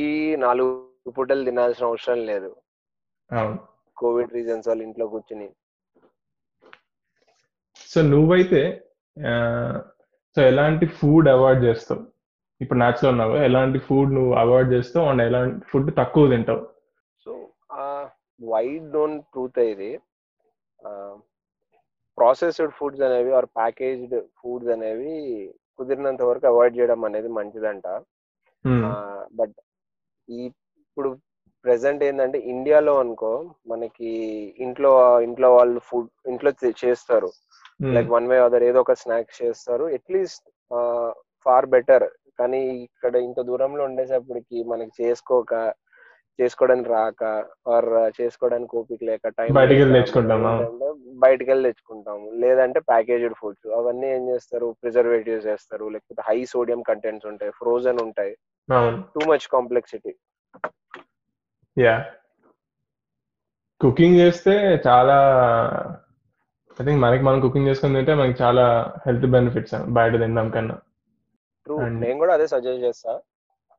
నాలుగు 0.46 1.12
పూటలు 1.16 1.44
తినాల్సిన 1.50 1.90
అవసరం 1.92 2.20
లేదు. 2.32 2.50
కోవిడ్ 4.02 4.36
రీజన్స్ 4.38 4.68
వాళ్ళు 4.70 4.84
ఇంట్లో 4.88 5.06
కూర్చుని. 5.14 5.48
సో 7.92 8.00
నువ్వైతే 8.14 8.62
సో 10.34 10.40
ఎలాంటి 10.52 10.86
ఫుడ్ 10.98 11.30
అవాయిడ్ 11.36 11.64
చేస్తావు? 11.68 12.04
ఇప్పుడు 12.64 12.80
న్యాచురల్ 12.82 13.12
ఉన్నావు 13.14 13.36
ఎలాంటి 13.48 13.80
ఫుడ్ 13.88 14.12
నువ్వు 14.18 14.34
అవాయిడ్ 14.42 14.70
చేస్తావు? 14.76 15.06
అండ్ 15.12 15.24
ఎలాంటి 15.28 15.66
ఫుడ్ 15.72 15.90
తక్కువ 16.00 16.30
తింటావు? 16.34 16.62
సో 17.24 17.32
వైడ్ 18.54 18.86
నోన్ 18.98 19.16
ట్రూత్ 19.32 19.60
ఇది 19.72 19.92
ప్రాసెస్డ్ 22.18 22.76
ఫుడ్స్ 22.78 23.04
అనేవి 23.08 23.32
ఆర్ 23.40 23.50
ప్యాకేజ్డ్ 23.60 24.16
ఫుడ్స్ 24.40 24.72
అనేవి 24.76 25.14
కుదిరినంత 25.78 26.22
వరకు 26.30 26.48
అవాయిడ్ 26.52 26.78
చేయడం 26.78 27.02
అనేది 27.10 27.30
మంచిదంట. 27.40 27.88
బట్ 29.40 29.58
ఈ 30.30 30.40
ఇప్పుడు 30.82 31.10
ప్రెసెంట్ 31.66 32.04
ఏంటంటే 32.04 32.38
ఇండియాలో 32.54 32.94
అనుకో 33.00 33.32
మనకి 33.68 34.12
ఇంట్లో 34.60 34.92
ఇంట్లో 35.22 35.48
వాళ్ళు 35.56 35.80
ఫుడ్ 35.80 36.10
ఇంట్లో 36.28 36.52
చేస్తారు. 36.86 37.30
లైక్ 37.96 38.10
వన్ 38.10 38.28
వే 38.28 38.38
అదర్ 38.38 38.64
ఏదో 38.64 38.80
ఒక 38.82 38.94
స్నాక్స్ 38.94 39.42
చేస్తారు. 39.44 39.86
అట్లీస్ట్ 39.98 40.46
ఫార్ 41.46 41.68
బెటర్ 41.76 42.08
కానీ 42.40 42.62
ఇక్కడ 42.84 43.16
ఇంత 43.28 43.40
దూరంలో 43.42 43.84
ఉండేసప్పటికి 43.84 44.64
మనకి 44.64 44.92
చేసుకోక 45.04 45.54
చేసుకోవడానికి 46.42 46.90
రాక 46.90 47.24
ఆర్ 47.70 48.22
చేసుకోవడానికి 48.22 48.78
ఓపిక 48.78 49.00
లేక 49.04 49.28
టైం 49.28 49.54
బయటికి 49.54 49.80
వెళ్ళి 49.80 50.00
తెచ్చుకుంటాం, 50.00 50.46
ఆ. 50.48 50.70
బయటికి 51.14 51.52
వెళ్ళి 51.52 51.74
తెచ్చుకుంటాము 51.74 52.32
లేదంటే 52.34 52.80
ప్యాకేజ్డ్ 52.80 53.34
ఫుడ్స్. 53.34 53.68
అవన్నీ 53.68 54.08
ఏం 54.08 54.30
చేస్తారు? 54.30 54.76
ప్రిజర్వేటివ్స్ 54.84 55.48
వేస్తారు 55.48 55.86
లేకపోతే 55.86 56.24
హై 56.30 56.46
సోడియం 56.46 56.82
కంటెంట్స్ 56.82 57.28
ఉంటాయి. 57.28 57.52
ఫ్రోజన్ 57.52 58.00
ఉంటాయి. 58.00 58.38
Too 59.16 59.32
much 59.32 59.48
complexity 59.52 60.16
yeah 61.78 62.06
cooking 63.82 64.18
చేస్తే 64.18 64.82
చాలా 64.88 65.16
ఐ 66.82 66.86
థింక్ 66.86 67.02
మనకి 67.02 67.24
మనం 67.24 67.40
కుకింగ్ 67.40 67.68
చేసుకుని 67.68 67.96
తింటే 67.96 68.14
మనకి 68.14 68.44
చాలా 68.44 68.94
హెల్త్ 69.06 69.26
బెనిఫిట్స్ 69.26 69.76
బయట 69.88 70.12
తినడం 70.12 70.50
కన్నా. 70.50 70.76
ట్రూ 71.66 71.80
నేను 71.82 72.18
కూడా 72.18 72.34
అదే 72.34 72.48
సజెస్ట్ 72.48 72.84
చేస్తా. 72.84 73.20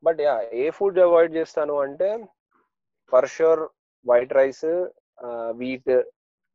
బట్ 0.04 0.20
యా 0.20 0.40
ఏ 0.52 0.70
ఫుడ్ 0.70 0.98
అవాయిడ్ 0.98 1.36
చేస్తాను 1.36 1.80
అంటే 1.80 2.24
for 3.12 3.28
sure 3.36 3.62
white 4.06 4.34
rice 4.40 4.66
wheat 5.60 5.90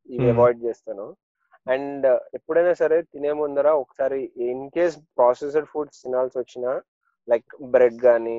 ఇవి 0.08 0.24
Hmm. 0.24 0.32
అవాయిడ్ 0.32 0.60
చేస్తాను. 0.66 1.06
అండ్ 1.66 2.06
ఎప్పుడైనా 2.36 2.72
సరే 2.80 2.96
తినే 3.12 3.30
ముందర 3.40 3.68
ఒకసారి 3.82 4.18
ఇన్ 4.50 4.66
కేస్ 4.74 4.96
ప్రాసెస్డ్ 5.18 5.68
ఫుడ్స్ 5.72 6.02
తినాల్సి 6.02 6.36
వచ్చినా 6.40 6.72
లైక్ 7.28 7.50
బ్రెడ్ 7.74 7.96
కానీ 8.06 8.36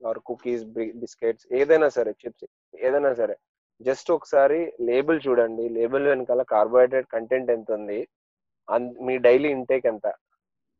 ఆర్ 0.00 0.20
కుకీస్ 0.28 0.64
బిస్కెట్స్ 1.02 1.46
ఏదైనా 1.60 1.88
సరే 1.98 2.12
చిప్స్ 2.22 2.46
ఏదైనా 2.86 3.12
సరే 3.20 3.36
జస్ట్ 3.80 4.08
ఒకసారి 4.16 4.58
లేబుల్ 4.90 5.18
చూడండి. 5.26 5.64
లేబుల్ 5.78 6.04
వెనకాల 6.12 6.42
కార్బోహైడ్రేట్ 6.54 7.08
కంటెంట్ 7.14 7.52
ఎంత 7.56 7.70
ఉంది 7.78 7.98
మీ 9.06 9.16
డైలీ 9.26 9.48
ఇంటేక్ 9.58 9.86
ఎంత 9.92 10.06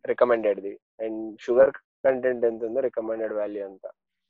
రికమెండెడ్ది 0.04 0.74
అండ్ 1.04 1.22
షుగర్ 1.44 1.72
కంటెంట్ 2.06 2.46
ఎంత 2.50 2.62
ఉందో 2.70 2.82
రికమెండెడ్ 2.88 3.34
వాల్యూ 3.40 3.62
ఎంత. 3.70 3.84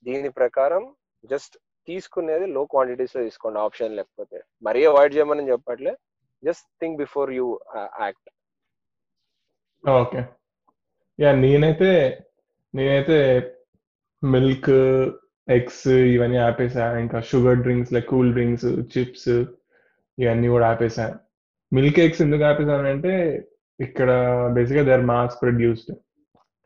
దీని 0.07 0.31
ప్రకారం 0.41 0.83
జస్ట్ 1.25 1.57
తీసుకునేది 1.89 2.47
లో 2.57 2.63
క్వాంటిటీస్లో 2.73 3.21
తీసుకోండి 3.27 3.59
ఆప్షన్ 3.67 3.97
లేకపోతే. 3.99 4.39
మరీ 4.63 4.81
అవాయిడ్ 4.91 5.17
చేయమని 5.17 5.51
చెప్పట్లే. 5.53 5.93
Just 6.43 6.67
think 6.81 6.99
before 7.03 7.31
you 7.39 7.47
act 8.05 8.29
okay 9.85 10.21
yeah 11.19 11.31
నేనైతే 11.45 11.91
నేనైతే 12.75 13.19
మిల్క్ 14.23 14.73
ఎగ్స్ 15.49 15.87
ఇవన్నీ 16.15 16.39
ఆపేసా. 16.49 16.85
ఇంకా 16.99 17.19
sugar 17.21 17.63
drinks 17.65 17.93
like 17.95 18.09
cool 18.15 18.33
drinks 18.33 18.67
chips 18.95 19.31
ఇవన్నీ 20.19 20.49
కూడా 20.49 20.67
ఆపేసా. 20.73 21.07
మిల్క్ 21.73 22.01
ఎగ్స్ 22.05 22.23
ఎందుకు 22.23 22.45
ఆపేసానంటే 22.51 23.13
ఇక్కడ 23.81 24.11
బేసిక్గా 24.57 24.85
దే 24.85 24.93
ఆర్ 24.93 25.07
మాస్ 25.13 25.35
ప్రొడ్యూస్డ్ 25.43 25.93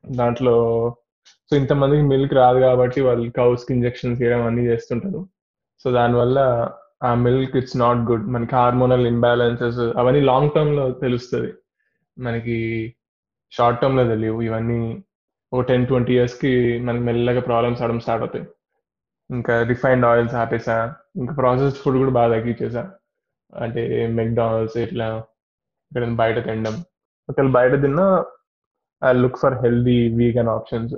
దాంట్లో 0.04 0.56
సో 1.28 1.56
ఇంతమందికి 1.56 2.02
మిల్క్ 2.02 2.34
రాదు 2.34 2.58
కాబట్టి 2.58 3.00
వాళ్ళు 3.00 3.30
కౌస్కి 3.30 3.74
ఇంజెక్షన్స్ 3.74 4.22
చేయడం 4.22 4.46
అన్ని 4.46 4.66
చేస్తుంటారు. 4.66 5.28
సో 5.84 5.90
దానివల్ల 5.92 6.38
ఆ 7.02 7.14
మిల్క్ 7.14 7.56
ఇట్స్ 7.56 7.76
నాట్ 7.76 7.98
గుడ్ 7.98 8.26
మనకి 8.26 8.54
హార్మోనల్ 8.54 9.06
ఇంబ్యాలెన్సెస్ 9.06 9.78
అవన్నీ 9.78 10.20
లాంగ్ 10.20 10.50
టర్మ్లో 10.50 10.90
తెలుస్తుంది. 10.90 11.52
మనకి 12.18 12.56
షార్ట్ 13.50 13.80
టర్మ్లో 13.80 14.04
తెలియవు. 14.04 14.42
ఇవన్నీ 14.42 15.02
ఒక 15.52 15.64
టెన్ 15.64 15.86
ట్వంటీ 15.86 16.14
ఇయర్స్కి 16.14 16.78
మనకి 16.78 17.04
మెల్లగా 17.04 17.40
ప్రాబ్లమ్స్ 17.40 17.82
అవడం 17.82 18.00
స్టార్ట్ 18.00 18.22
అవుతాయి. 18.24 18.44
ఇంకా 19.30 19.62
రిఫైన్డ్ 19.62 20.06
ఆయిల్స్ 20.06 20.34
ఆపేసా 20.34 20.94
ఇంకా 21.16 21.34
ప్రాసెస్డ్ 21.34 21.80
ఫుడ్ 21.82 21.96
కూడా 21.96 22.10
బాగా 22.10 22.38
తగ్గించేసా. 22.38 22.90
అంటే 23.56 24.06
మెక్డానల్డ్స్ 24.06 24.76
ఇట్లా 24.76 25.24
ఇక్కడ 25.92 26.04
బయట 26.08 26.44
తినడం. 26.44 26.84
ఒకవేళ 27.30 27.50
బయట 27.50 27.72
తిన్నా 27.80 28.24
I 29.02 29.10
look 29.22 29.40
for 29.42 29.56
healthy 29.64 29.98
vegan 30.20 30.50
options 30.56 30.94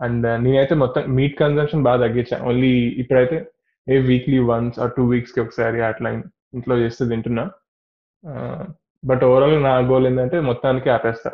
and 0.00 0.26
నేనైతే 0.44 0.74
మొత్తం 0.82 1.02
మీట్ 1.16 1.36
కన్సంప్షన్ 1.42 1.86
బాగా 1.88 2.00
తగ్గించా. 2.04 2.36
ఓన్లీ 2.50 2.72
ఇప్పుడైతే 3.02 3.36
a 3.86 3.96
weekly 4.10 4.38
once 4.52 4.78
or 4.82 4.92
two 4.96 5.02
వీక్స్కి 5.12 5.40
ఒకసారి 5.44 5.80
అట్లా 5.90 6.10
ఇంట్లో 6.56 6.74
చేస్తే 6.82 7.04
తింటున్నా. 7.12 7.44
బట్ 9.08 9.22
ఓవరాల్ 9.28 9.56
నా 9.68 9.74
గోల్ 9.90 10.06
ఏంటంటే 10.08 10.38
మొత్తానికి 10.48 10.88
ఆపేస్తా. 10.96 11.30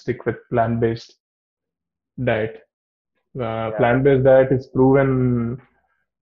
Stick 0.00 0.24
with 0.28 0.42
plant 0.52 0.78
based 0.84 1.12
diet 2.18 2.56
plant 3.78 4.04
based 4.06 4.26
diet 4.30 4.52
is 4.56 4.68
proven 4.76 5.14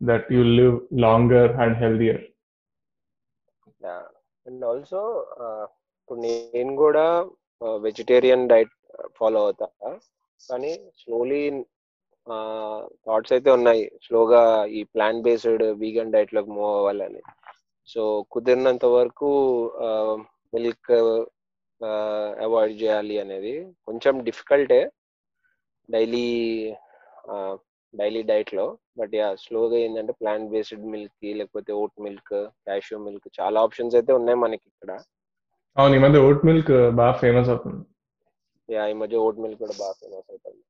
that 0.00 0.28
you 0.36 0.42
live 0.60 0.76
longer 1.04 1.52
and 1.64 1.76
healthier 1.82 2.22
and 4.46 4.64
also 4.70 5.02
ఇప్పుడు 5.98 6.18
నేను 6.26 6.72
కూడా 6.82 7.04
వెజిటేరియన్ 7.86 8.48
డైట్ 8.52 8.74
ఫాలో 9.18 9.38
అవుతా. 9.46 9.68
కానీ 10.40 10.72
స్లోలీ 11.00 11.42
థాట్స్ 13.06 13.32
అయితే 13.36 13.50
ఉన్నాయి. 13.58 13.84
స్లోగా 14.04 14.42
ఈ 14.78 14.80
ప్లాంట్ 14.94 15.24
బేస్డ్ 15.26 15.64
వీగన్ 15.82 16.12
డైట్లోకి 16.14 16.50
మూవ్ 16.56 16.74
అవ్వాలని. 16.78 17.22
సో 17.92 18.02
కుదిరినంత 18.32 18.84
వరకు 18.98 19.30
మిల్క్ 20.54 20.92
అవాయిడ్ 22.44 22.76
చేయాలి 22.82 23.16
అనేది 23.22 23.54
కొంచెం 23.86 24.14
డిఫికల్టే 24.28 24.80
డైలీ 25.88 26.26
డైలీ 27.94 28.22
డైట్లో. 28.30 28.66
బట్ 28.98 29.14
యా 29.18 29.28
స్లోగా 29.44 29.76
ఏంటంటే 29.84 30.12
ప్లాంట్ 30.20 30.50
బేస్డ్ 30.52 30.84
మిల్క్ 30.92 31.24
లేకపోతే 31.40 31.72
ఓట్ 31.82 31.96
మిల్క్ 32.04 32.34
క్యాషియో 32.66 32.98
మిల్క్ 33.06 33.28
చాలా 33.40 33.58
ఆప్షన్స్ 33.66 33.96
అయితే 33.98 34.12
ఉన్నాయి 34.18 34.38
మనకి 34.44 34.64
ఇక్కడ. 34.70 34.90
అవును 35.76 35.94
ఈ 35.98 36.00
మధ్య 36.04 36.18
ఓట్ 36.28 36.44
మిల్క్ 36.48 36.72
బాగా 37.00 37.14
ఫేమస్ 37.22 37.50
అవుతుంది. 37.52 37.82
యా 38.68 38.82
ఈ 38.92 38.94
మధ్య 39.02 39.16
ఓట్ 39.26 39.40
మిల్క్ 39.44 39.60
కూడా 39.62 39.74
బాగా 39.80 39.94
ఫేమస్ 40.00 40.28
అవుతుంది 40.32 40.62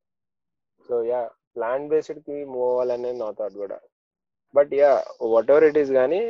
సో 0.86 0.94
యా 1.10 1.20
ప్లాంట్ 1.56 1.90
బేస్డ్కి 1.92 2.36
మూవ్ 2.52 2.68
అవ్వాలనేది 2.70 3.18
నా 3.20 3.28
థాట్ 3.38 3.56
కూడా. 3.64 3.76
But 4.54 4.72
yeah 4.80 4.90
whatever 5.52 5.66
it 5.68 5.78
is 5.82 5.92
కానీ 6.00 6.22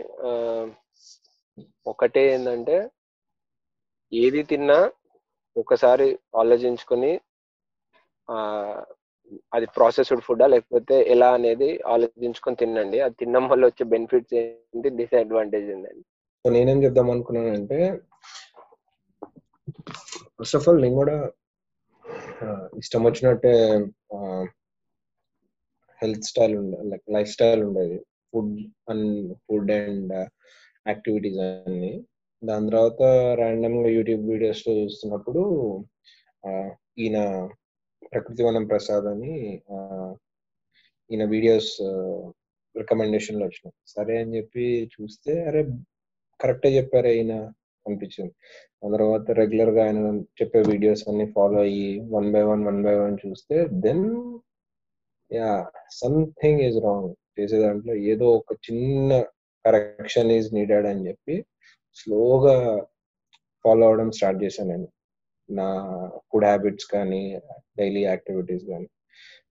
ఒకటే 1.87 2.23
ఏంటంటే 2.35 2.77
ఏది 4.13 4.43
తిన్నా 4.51 4.79
ఒకసారి 5.57 6.07
ఆలోచించుకొని 6.41 7.13
అది 9.57 9.67
ప్రాసెస్డ్ 9.77 10.23
ఫుడా 10.27 10.47
లేకపోతే 10.55 10.97
ఎలా 11.13 11.29
అనేది 11.37 11.69
ఆలోచించుకొని 11.93 12.59
తినండి. 12.63 12.99
అది 13.05 13.15
తినడం 13.21 13.45
వల్ల 13.53 13.65
వచ్చే 13.71 13.85
బెనిఫిట్స్ 13.93 14.35
ఏంటి 14.41 14.91
డిసడ్వాంటేజ్ 14.99 15.69
ఏంటండి 15.75 16.05
నేనేం 16.45 16.79
చెప్దాం 16.85 17.09
అనుకున్నానంటే 17.15 17.79
ఫస్ట్ 20.39 20.57
ఆఫ్ 20.59 20.67
ఆల్ 20.69 20.81
నేను 20.85 20.97
కూడా 21.03 21.17
ఇష్టం 22.79 23.03
వచ్చినట్టే 23.05 23.53
హెల్త్ 26.01 26.25
స్టైల్ 26.25 26.55
ఉండే 26.59 26.79
లైక్ 26.91 27.05
లైఫ్ 27.13 27.31
స్టైల్ 27.31 27.63
ఉండేది. 27.65 27.99
Food 28.33 28.55
and 28.91 29.11
food 29.45 29.71
and 29.77 30.13
activities 30.87 31.39
అన్ని. 31.67 31.93
దాని 32.43 32.67
తర్వాత 32.71 33.03
ర్యాండమ్గా 33.41 33.89
యూట్యూబ్ 33.89 34.25
వీడియోస్లో 34.29 34.75
చూస్తున్నప్పుడు 34.75 35.43
ఆ, 36.45 36.51
ఈయన 36.99 37.19
ప్రకృతి 38.13 38.43
వనం 38.43 38.65
ప్రసాద్ 38.67 39.07
అని 39.07 39.35
ఆ, 39.71 39.77
ఈయన 41.11 41.25
వీడియోస్ 41.25 41.73
రికమెండేషన్లో 42.75 43.45
వచ్చినాయి. 43.47 43.77
సరే 43.87 44.15
అని 44.19 44.37
చెప్పి 44.37 44.65
చూస్తే 44.95 45.45
అరే 45.45 45.63
కరెక్టే 46.41 46.71
చెప్పారు 46.77 47.09
ఈయన. 47.13 47.35
అనిపించింది 47.87 48.33
ఆ 48.85 48.91
తర్వాత 48.97 49.31
రెగ్యులర్గా 49.31 49.85
ఆయన 49.85 50.21
చెప్పే 50.43 50.61
వీడియోస్ 50.61 51.09
అన్ని 51.09 51.27
ఫాలో 51.33 51.61
అయ్యి 51.61 52.01
one 52.11 52.33
by 52.33 52.43
one 52.43 52.65
one 52.65 52.83
by 52.85 52.95
one 52.95 53.17
చూస్తే 53.27 53.67
then 53.71 54.39
yeah 55.33 55.71
something 55.93 56.61
is 56.61 56.79
wrong 56.85 57.15
చేసే 57.41 57.59
దాంట్లో. 57.59 57.95
ఏదో 57.95 58.27
ఒక 58.31 58.53
చిన్న 58.53 59.25
కరెక్షన్ 59.67 60.33
ఈజ్ 60.33 60.55
నీడెడ్ 60.55 60.87
అని 60.87 61.09
చెప్పి 61.09 61.45
స్లోగా 61.95 62.87
ఫాలో 63.65 63.87
అవడం 63.87 64.11
స్టార్ట్ 64.11 64.45
చేశాను 64.45 64.69
నేను. 64.71 64.89
నా 65.51 65.67
ఫుడ్ 66.33 66.45
హ్యాబిట్స్ 66.45 66.87
కానీ 66.87 67.41
డైలీ 67.79 68.05
యాక్టివిటీస్ 68.05 68.65
కానీ. 68.65 68.89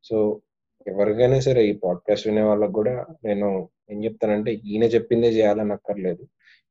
సో 0.04 0.42
ఎవరికైనా 0.88 1.40
సరే 1.40 1.62
ఈ 1.66 1.74
పాడ్కాస్ట్ 1.84 2.28
వినే 2.28 2.42
వాళ్ళకి 2.42 2.74
కూడా 2.74 3.06
నేను 3.26 3.70
ఏం 3.92 4.04
చెప్తానంటే 4.04 4.52
ఈయన 4.54 4.84
చెప్పిందే 4.84 5.30
చేయాలని 5.30 5.74
అక్కర్లేదు. 5.74 6.24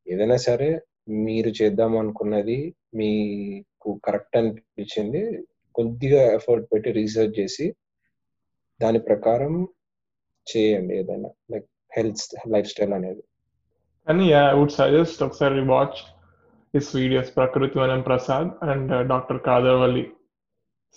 ఏదైనా 0.09 0.37
సరే 0.37 0.81
మీరు 1.09 1.51
చేద్దాం 1.61 1.93
అనుకున్నది 2.03 2.59
మీకు 3.01 3.91
కరెక్ట్ 4.07 4.37
అనిపించింది. 4.41 5.23
కొద్దిగా 5.75 6.23
ఎఫర్ట్ 6.39 6.67
పెట్టి 6.73 6.91
రీసెర్చ్ 7.01 7.35
చేసి 7.41 7.67
దాని 8.81 9.01
ప్రకారం 9.09 9.53
చేయండి 10.47 10.95
ఏదైనా 11.01 11.31
లైక్ 11.53 11.69
హెల్త్ 11.97 12.23
లైఫ్ 12.55 12.69
స్టైల్ 12.73 12.95
అనేది. 12.99 13.23
కానీ 14.07 14.25
ఐ 14.41 14.45
వుడ్ 14.59 14.75
సజెస్ట్ 14.81 15.21
ఒకసారి 15.27 15.61
watch 15.73 16.01
his 16.75 16.91
videos 17.01 17.31
Prakruthi 17.39 17.77
Vanam 17.83 18.03
Prasad 18.09 18.51
and 18.71 18.93
doctor 19.13 19.41
Khadervalli 19.49 20.05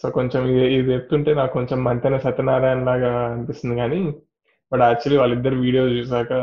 so 0.03 0.05
కొంచెం 0.17 0.41
ఇది 0.51 0.63
ఇది 0.77 0.89
చెప్తుంటే 0.93 1.31
నాకు 1.39 1.53
కొంచెం 1.57 1.79
మంతెన 1.87 2.15
సత్యనారాయణ 2.25 2.81
లాగా 2.89 3.11
అనిపిస్తుంది 3.33 3.75
కానీ 3.81 3.99
బట్ 4.71 4.83
యాక్చువల్లీ 4.87 5.19
వాళ్ళిద్దరు 5.21 5.57
వీడియోస్ 5.65 5.93
చూసాక 5.99 6.33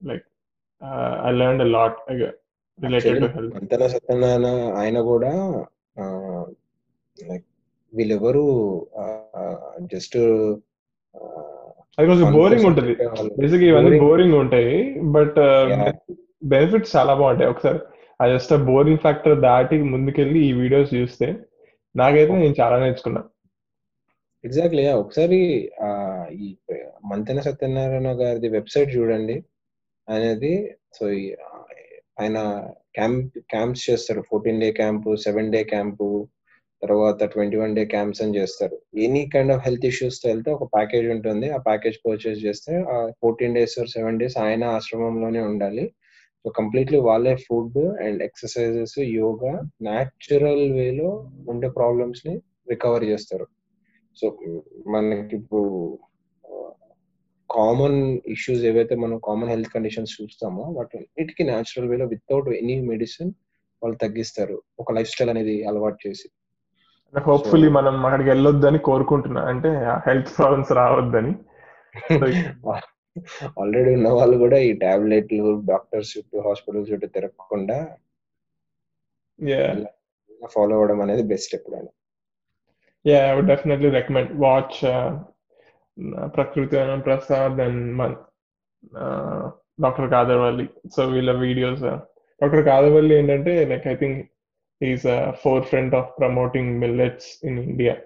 like 0.00 0.26
I 1.28 1.32
learn 1.40 1.62
a 1.66 1.68
lot 1.76 2.00
అంతనా 2.78 3.86
Satyanarayana 3.88 4.46
ఆయన 4.80 4.98
కూడా 5.00 5.32
లైక్ 7.16 7.44
వీళ్ళెవరు 7.92 8.44
జస్ట్ 9.92 10.16
అది 11.98 12.06
కొంచెం 12.10 12.28
బోరింగ్ 12.36 12.66
ఉంటుంది. 12.68 12.94
బేసిక్ 13.40 13.62
ఇవన్నీ. 13.62 13.98
బోరింగ్. 14.00 14.34
ఉంటాయి 14.34 14.72
బట్. 15.16 15.38
బెనిఫిట్స్ 16.44 16.96
చాలా 16.96 17.12
బాగుంటాయి. 17.14 17.50
ఒకసారి 17.50 17.78
ఆ 18.20 18.26
జస్ట్ 18.32 18.54
బోరింగ్ 18.70 18.98
ఫ్యాక్టర్ 18.98 19.36
దాటి 19.40 19.76
ముందుకెళ్ళి 19.92 20.40
ఈ 20.48 20.50
వీడియోస్ 20.52 20.90
చూస్తే 20.94 21.28
నాకైతే 21.94 22.32
నేను 22.32 22.56
చాలా 22.60 22.76
నేర్చుకున్నా. 22.78 23.22
ఎగ్జాక్ట్లీ 24.44 24.82
ఒకసారి 25.02 25.38
ఈ 26.44 26.48
మంతెన 27.04 27.40
సత్యనారాయణ 27.40 28.08
గారిది 28.22 28.48
వెబ్సైట్ 28.48 28.90
చూడండి 28.96 29.36
అనేది 30.08 30.52
సో 30.94 31.04
ఆయన 32.20 32.38
క్యాంప్ 32.94 33.38
క్యాంప్స్ 33.52 33.90
చేస్తారు. 33.90 34.20
Fourteen 34.30 34.60
day 34.60 34.68
camp 34.72 35.10
seven 35.16 35.52
day 35.52 35.60
camp 35.64 36.06
తర్వాత 36.82 37.24
ట్వంటీ 37.24 37.56
వన్ 37.56 37.74
డే 37.76 37.82
క్యాంప్స్ 37.84 38.22
అని 38.22 38.36
చేస్తారు. 38.36 38.76
ఎనీ 39.06 39.22
కైండ్ 39.32 39.52
ఆఫ్ 39.52 39.62
హెల్త్ 39.66 39.86
ఇష్యూస్తో 39.86 40.26
వెళ్తే 40.28 40.50
ఒక 40.50 40.64
ప్యాకేజ్ 40.76 41.06
ఉంటుంది. 41.08 41.46
ఆ 41.50 41.58
ప్యాకేజ్ 41.68 41.98
పర్చేస్ 42.06 42.40
చేస్తే 42.46 42.72
ఆ 42.94 42.96
fourteen 43.22 43.54
days 43.54 43.76
or 43.80 43.88
seven 43.88 44.18
days 44.18 44.36
ఆయన 44.38 44.64
ఆశ్రమంలోనే 44.64 45.40
ఉండాలి. 45.40 45.84
సో 46.44 46.50
కంప్లీట్లీ 46.50 46.98
వాళ్ళే 47.00 47.34
food 47.36 47.78
and 48.06 48.22
exercises 48.22 48.98
yoga 48.98 49.52
natural 49.82 50.72
వేలో 50.72 51.10
ఉండే 51.48 51.68
ప్రాబ్లమ్స్ని 51.68 52.34
రికవర్ 52.70 53.04
చేస్తారు. 53.04 53.46
సో 54.16 54.26
మనకి 54.86 55.36
ఇప్పుడు 55.36 55.62
కామన్ 57.54 58.18
ఇష్యూస్ 58.26 58.62
ఏవైతే 58.62 58.94
మనం 58.94 59.20
కామన్ 59.24 59.50
హెల్త్ 59.50 59.72
కండిషన్స్ 59.72 60.22
చూస్తామో 60.22 60.62
వాటికి 60.62 61.44
న్యాచురల్ 61.44 61.88
వేలో 61.88 62.06
వితౌట్ 62.06 62.48
ఎనీ 62.48 62.80
మెడిసిన్ 62.80 63.32
వాళ్ళు 63.82 63.98
తగ్గిస్తారు. 63.98 64.62
ఒక 64.78 64.92
లైఫ్ 64.92 65.10
స్టైల్ 65.10 65.30
అనేది 65.30 65.64
అలవాటు 65.64 66.08
చేసి. 66.08 66.28
హోప్ఫుల్లీ 67.18 67.68
మనం 67.68 68.06
అక్కడికి 68.06 68.30
వెళ్ళొద్దని 68.30 68.78
కోరుకుంటున్నా. 68.78 69.42
అంటే 69.42 69.68
హెల్త్ 70.06 70.38
ప్రాబ్లమ్స్ 70.38 70.72
రావద్దని. 70.72 71.34
ఆల్రెడీ 73.60 73.94
ఉన్న 73.94 74.08
వాళ్ళు 74.08 74.36
కూడా 74.38 74.58
ఈ 74.58 74.72
టాబ్లెట్లు 74.72 75.62
డాక్టర్స్ 75.64 76.18
చుట్టూ 76.18 76.40
హాస్పిటల్ 76.40 76.86
చుట్టూ 76.92 77.06
తిరగకుండా 77.06 77.96
ఫాలో 80.46 80.74
అవ్వడం 80.74 81.00
అనేది 81.00 81.22
బెస్ట్ 81.22 81.54
ఎప్పుడైనా. 81.54 81.92
Yeah 83.06 83.32
I 83.32 83.34
would 83.34 83.46
definitely 83.46 83.90
recommend 83.90 84.30
watch 84.32 84.78
Prakruthi 86.26 86.76
Prasad 87.04 87.60
and 87.60 88.16
doctor 89.82 90.10
Khadervalli. 90.10 90.68
So 90.96 91.04
వీళ్ళ 91.04 91.32
వీడియోస్ 91.32 91.82
డాక్టర్ 92.40 92.64
కాదర్వల్లి 92.64 93.14
ఏంటంటే 93.14 93.64
like 93.64 93.86
I 93.88 93.94
think 93.94 94.30
is 94.82 95.06
forefront 95.62 95.94
of 95.94 96.10
promoting 96.18 96.80
millets 96.80 97.46
in 97.46 97.58
India 97.58 97.96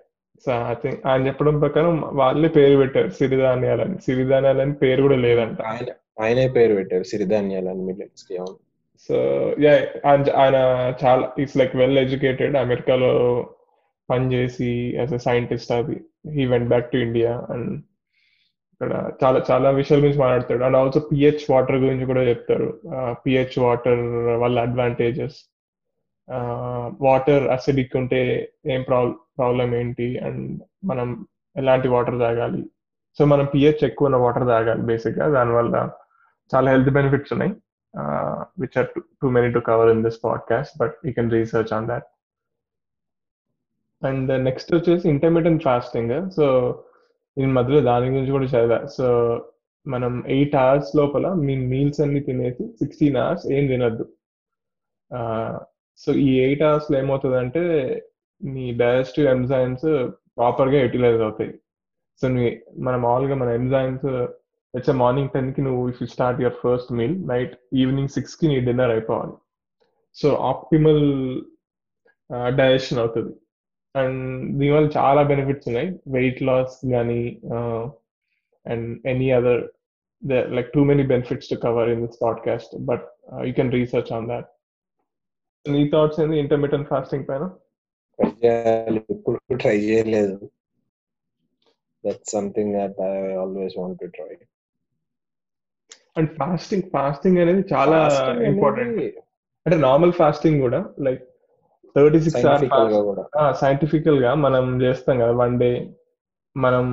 so 0.44 0.52
I 0.52 0.74
think 0.74 1.06
ఆయన 1.06 1.26
చెప్పడం 1.26 1.58
ప్రకారం 1.58 2.00
వాళ్ళే 2.00 2.48
పేరు 2.48 2.76
పెట్టారు 2.76 3.08
సిరిధాన్యాలని 3.08 3.98
సిరిధాన్యాలని 3.98 4.72
పేరు 4.72 5.02
కూడా 5.02 5.16
లేదంట. 5.16 5.62
ఆయన 5.62 5.86
ఆయనే 6.20 6.48
పేరు 6.48 6.74
పెట్టారు 6.74 7.02
సిరిధాన్యాలని 7.02 7.82
మిల్లెట్స్కి 7.82 8.36
అవును. 8.36 8.58
సో 9.08 9.16
యా 9.60 9.72
ఆయన 10.10 10.56
చాలా 11.04 11.32
ఇట్స్ 11.38 11.56
లైక్ 11.56 11.76
వెల్ 11.76 11.98
ఎడ్యుకేటెడ్ 11.98 12.56
అమెరికాలో 12.56 13.12
పనిచేసి 14.10 14.94
యాజ్ 14.96 15.14
ఎ 15.14 15.16
సైంటిస్ట్ 15.16 15.72
అది 15.72 16.00
he 16.26 16.46
went 16.46 16.68
back 16.68 16.90
to 16.90 16.96
India 16.96 17.46
and 17.50 17.82
ఇక్కడ 18.72 19.12
చాలా 19.24 19.38
చాలా 19.50 19.70
విషయాల 19.70 20.00
గురించి 20.00 20.18
మాట్లాడతాడు. 20.18 20.62
అండ్ 20.64 20.76
ఆల్సో 20.76 21.00
పిహెచ్ 21.00 21.44
వాటర్ 21.50 21.76
గురించి 21.76 22.04
కూడా 22.06 22.22
చెప్తారు. 22.22 22.80
పిహెచ్ 23.26 23.58
వాటర్ 23.58 24.02
వాళ్ళ 24.42 24.60
అడ్వాంటేజెస్. 24.60 25.38
వాటర్ 27.00 27.44
అసిడిక్ 27.48 27.96
ఉంటే 27.96 28.20
ఏం 28.66 28.82
ప్రాబ్లం 28.82 29.14
ప్రాబ్లం 29.38 29.74
ఏంటి? 29.74 30.18
అండ్ 30.18 30.62
మనం 30.84 31.26
ఎలాంటి 31.56 31.88
వాటర్ 31.88 32.18
తాగాలి? 32.20 32.62
సో 33.18 33.24
మనం 33.24 33.44
పిహెచ్ 33.44 33.84
ఎక్కువ 33.84 34.08
ఉన్న 34.08 34.16
వాటర్ 34.16 34.46
తాగాలి 34.46 34.82
బేసిక్గా. 34.82 35.28
దానివల్ల 35.28 35.90
చాలా 36.54 36.70
హెల్త్ 36.70 36.90
బెనిఫిట్స్ 36.90 37.32
ఉన్నాయి. 37.32 37.52
Which 38.60 38.78
are 38.78 38.86
too 39.22 39.30
many 39.30 39.48
to 39.52 39.58
cover 39.58 39.88
in 39.88 40.04
this 40.04 40.20
podcast 40.24 40.74
but 40.80 40.94
you 41.06 41.12
can 41.12 41.30
research 41.30 41.72
on 41.72 41.88
that 41.88 42.06
and 44.02 44.44
next 44.44 44.74
వచ్చేసి 44.74 45.04
ఇంటర్మీడియట్ 45.08 45.62
ఫాస్టింగ్ 45.62 46.30
సో 46.30 46.46
నేను 47.38 47.52
మధ్యలో 47.52 47.80
దాని 47.80 48.10
గురించి 48.10 48.34
కూడా 48.36 48.44
చదివా. 48.44 48.78
సో 48.86 49.06
మనం 49.86 50.12
ఎయిట్ 50.26 50.56
అవర్స్ 50.56 50.90
లోపల 50.96 51.26
మీ 51.46 51.54
మీల్స్ 51.72 52.00
అన్ని 52.00 52.20
తినేసి 52.20 52.64
సిక్స్టీన్ 52.80 53.16
అవర్స్ 53.16 53.46
ఏం 53.52 53.66
తినద్దు. 53.66 54.04
సో 55.98 56.12
ఈ 56.12 56.40
ఎయిట్ 56.46 56.62
అవర్స్లో 56.62 56.98
ఏమవుతుందంటే 56.98 57.62
నీ 58.42 58.64
డైజెస్టివ్ 58.72 59.26
ఎంజైమ్స్ 59.26 59.88
ప్రాపర్గా 60.38 60.78
యూటిలైజ్ 60.82 61.20
అవుతాయి. 61.20 61.52
సో 62.22 62.28
నీ 62.28 62.44
మన 62.78 62.94
మామూలుగా 62.96 63.34
మన 63.34 63.48
ఎంజైమ్స్ 63.60 64.06
వచ్చే 64.74 64.92
మార్నింగ్ 64.92 65.32
టెన్కి 65.34 65.60
నువ్వు 65.62 65.82
if 65.88 66.00
you 66.02 66.06
start 66.06 66.40
your 66.40 66.58
first 66.64 66.92
meal 66.92 67.16
night 67.28 67.54
evening 67.74 68.08
సిక్స్కి 68.08 68.48
నీ 68.48 68.60
డిన్నర్ 68.60 68.90
అయిపోవాలి. 68.90 69.36
సో 70.16 70.28
ఆప్టిమల్ 70.50 71.04
డైజెషన్ 72.58 72.98
అవుతుంది. 72.98 73.32
అండ్ 73.95 74.21
దీనివల్ల 74.59 74.87
చాలా 74.97 75.21
బెనిఫిట్స్ 75.23 75.67
ఉన్నాయి 75.67 75.89
వెయిట్ 76.07 76.41
లాస్ 76.41 76.75
కానీ 76.91 77.21
and 78.65 79.07
any 79.07 79.31
other 79.31 79.63
like 80.55 80.69
too 80.73 80.83
many 80.83 81.03
benefits 81.07 81.49
to 81.49 81.55
cover 81.55 81.89
in 81.89 82.01
this 82.07 82.19
podcast 82.23 82.73
but 82.81 83.05
you 83.45 83.53
can 83.53 83.71
research 83.71 84.11
on 84.13 84.27
that 84.27 84.49
నీ 85.65 85.89
thoughts 85.89 86.19
ఏంది 86.19 86.39
ఇంటర్మీడియట్ 86.39 86.89
ఫాస్టింగ్ 86.89 87.27
పైన 87.29 87.45
ట్రై 88.19 88.31
చేయాలి 88.43 89.01
ఇప్పుడు 89.09 89.57
ట్రై 89.57 89.77
చేయలేదు 89.77 90.37
that's 92.03 92.31
something 92.31 92.73
that 92.73 92.99
I 93.01 93.13
always 93.33 93.75
want 93.77 93.99
to 93.99 94.05
try 94.07 94.31
and 96.17 96.31
fasting 96.31 96.87
fasting 96.93 97.37
అనేది 97.37 97.63
చాలా 97.73 97.99
important 98.47 98.97
అంటే 99.65 99.77
normal 99.77 100.13
fasting 100.13 100.59
కూడా 100.61 100.79
లైక్ 100.99 101.23
థర్టీ 101.96 102.18
సిక్స్ 102.24 102.42
సైంటిఫికల్గా 102.42 103.00
కూడా. 103.08 103.22
సైంటిఫికల్గా 103.60 104.30
మనం 104.44 104.64
చేస్తాం 104.82 105.16
కదా 105.22 105.34
వన్ 105.42 105.56
డే 105.62 105.70
మనం 106.56 106.84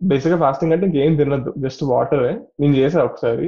బేసిక్గా 0.00 0.38
ఫాస్టింగ్ 0.44 0.74
అంటే 0.74 0.86
ఇంకేం 0.88 1.14
తినద్దు 1.20 1.50
జస్ట్ 1.64 1.82
వాటరే 1.92 2.32
నేను 2.60 2.74
చేసా 2.80 3.04
ఒకసారి 3.08 3.46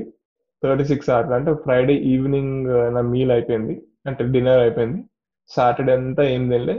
థర్టీ 0.63 0.85
సిక్స్ 0.91 1.11
అవర్స్ 1.15 1.33
అంటే 1.39 1.51
ఫ్రైడే 1.65 1.95
ఈవినింగ్ 2.13 2.69
నా 2.95 3.01
మీల్ 3.13 3.33
అయిపోయింది 3.37 3.75
అంటే 4.07 4.25
డిన్నర్ 4.35 4.63
అయిపోయింది. 4.67 5.01
సాటర్డే 5.51 5.93
అంతా 5.93 6.23
ఏం 6.35 6.45
తినలే 6.51 6.77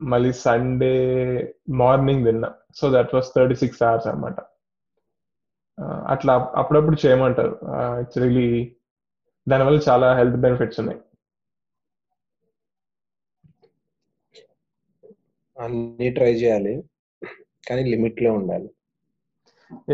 మళ్ళీ 0.00 0.30
సండే 0.46 0.94
మార్నింగ్ 1.82 2.24
తిన్నా. 2.26 2.50
So 2.78 2.84
that 2.94 3.12
was 3.14 3.28
thirty 3.36 3.56
six 3.62 3.82
hours 3.88 4.08
అనమాట 4.12 4.38
అట్లా 6.12 6.32
అప్పుడప్పుడు 6.60 6.96
చేయమంటారు. 7.04 7.54
రియలీ 8.22 8.48
దానివల్ల 9.46 9.78
చాలా 9.88 10.08
హెల్త్ 10.18 10.38
బెనిఫిట్స్ 10.44 10.80
ఉన్నాయి. 10.80 11.00
అన్ని 15.58 16.10
ట్రై 16.10 16.32
చేయాలి. 16.34 16.84
కానీ 17.68 17.82
లిమిట్లో 17.90 18.32
ఉండాలి. 18.32 18.70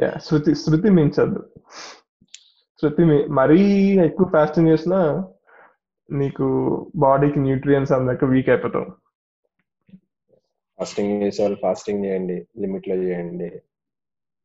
యా 0.03 0.11
శృతి 0.25 0.55
శృతి 0.55 0.90
మించద్దు. 0.90 1.40
శృతి 2.83 3.05
మరీ 3.31 3.61
ఎక్కువ 4.01 4.27
ఫాస్టింగ్ 4.33 4.68
చేసినా 4.68 5.01
నీకు 6.11 6.47
బాడీకి 6.97 7.38
న్యూట్రియన్స్ 7.38 7.92
అందక 7.92 8.25
వీక్ 8.25 8.49
అయిపోతావు. 8.49 8.87
ఫాస్టింగ్ 10.79 11.23
చేసే 11.23 11.42
వాళ్ళు 11.42 11.59
ఫాస్టింగ్ 11.62 12.05
చేయండి 12.05 12.47
లిమిట్లో 12.59 12.97
చేయండి. 12.97 13.62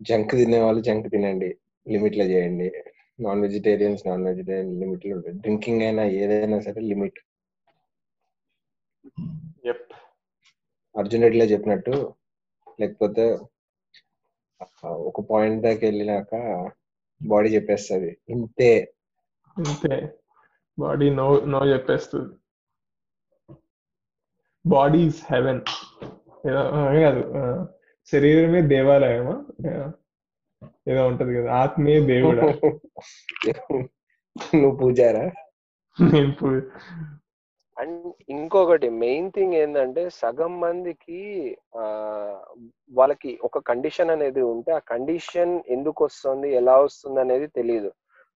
జంక్ 0.02 0.32
తినే 0.32 0.62
వాళ్ళు 0.62 0.82
జంక్ 0.82 1.10
తినండి 1.10 1.58
లిమిట్లో 1.90 2.26
చేయండి. 2.26 2.72
నాన్ 3.20 3.42
వెజిటేరియన్స్ 3.42 4.08
నాన్ 4.08 4.24
వెజిటేరియన్ 4.24 4.80
లిమిట్లో 4.80 5.18
డ్రింకింగ్ 5.18 5.82
అయినా 5.82 6.04
ఏదైనా 6.04 6.60
సరే 6.60 6.82
లిమిట్. 6.82 7.20
ఎప్ 9.66 9.83
అర్జున్ 10.96 11.24
రెడ్డిలో 11.24 11.46
చెప్పినట్టు 11.46 11.96
లేకపోతే 12.80 13.26
ఒక 15.10 15.22
పాయింట్ 15.30 15.64
దాకా 15.64 15.84
వెళ్ళినాక 15.84 16.32
బాడీ 17.22 17.50
చెప్పేస్తుంది. 17.56 18.12
ఇంతే. 18.30 18.72
అంతే 19.58 19.96
బాడీ 20.78 21.10
నో 21.10 21.28
నో 21.46 21.60
చెప్పేస్తుంది. 21.66 22.32
బాడీ 24.66 25.02
ఇస్ 25.02 25.22
హెవెన్ 25.34 25.62
కాదు 27.04 27.22
శరీరమే 28.14 28.62
దేవాలయమా? 28.68 29.36
ఏదో 30.90 31.02
ఉంటది 31.08 31.34
కదా 31.38 31.50
ఆత్మే 31.54 32.00
దేవుడా? 32.08 32.44
నువ్వు 34.54 34.76
పూజారా? 34.78 35.26
నేను 36.00 36.32
అండ్ 37.84 38.14
ఇంకొకటి 38.30 38.90
మెయిన్ 38.90 39.32
థింగ్ 39.32 39.54
ఏంటంటే 39.54 40.10
సగం 40.10 40.60
మందికి 40.60 41.58
ఆ 41.78 41.84
వాళ్ళకి 42.94 43.40
ఒక 43.44 43.58
కండిషన్ 43.58 44.10
అనేది 44.10 44.42
ఉంటే 44.42 44.72
ఆ 44.72 44.78
కండిషన్ 44.78 45.62
ఎందుకు 45.68 46.06
వస్తుంది 46.06 46.52
ఎలా 46.52 46.78
వస్తుంది 46.78 47.20
అనేది 47.20 47.48
తెలియదు 47.48 47.92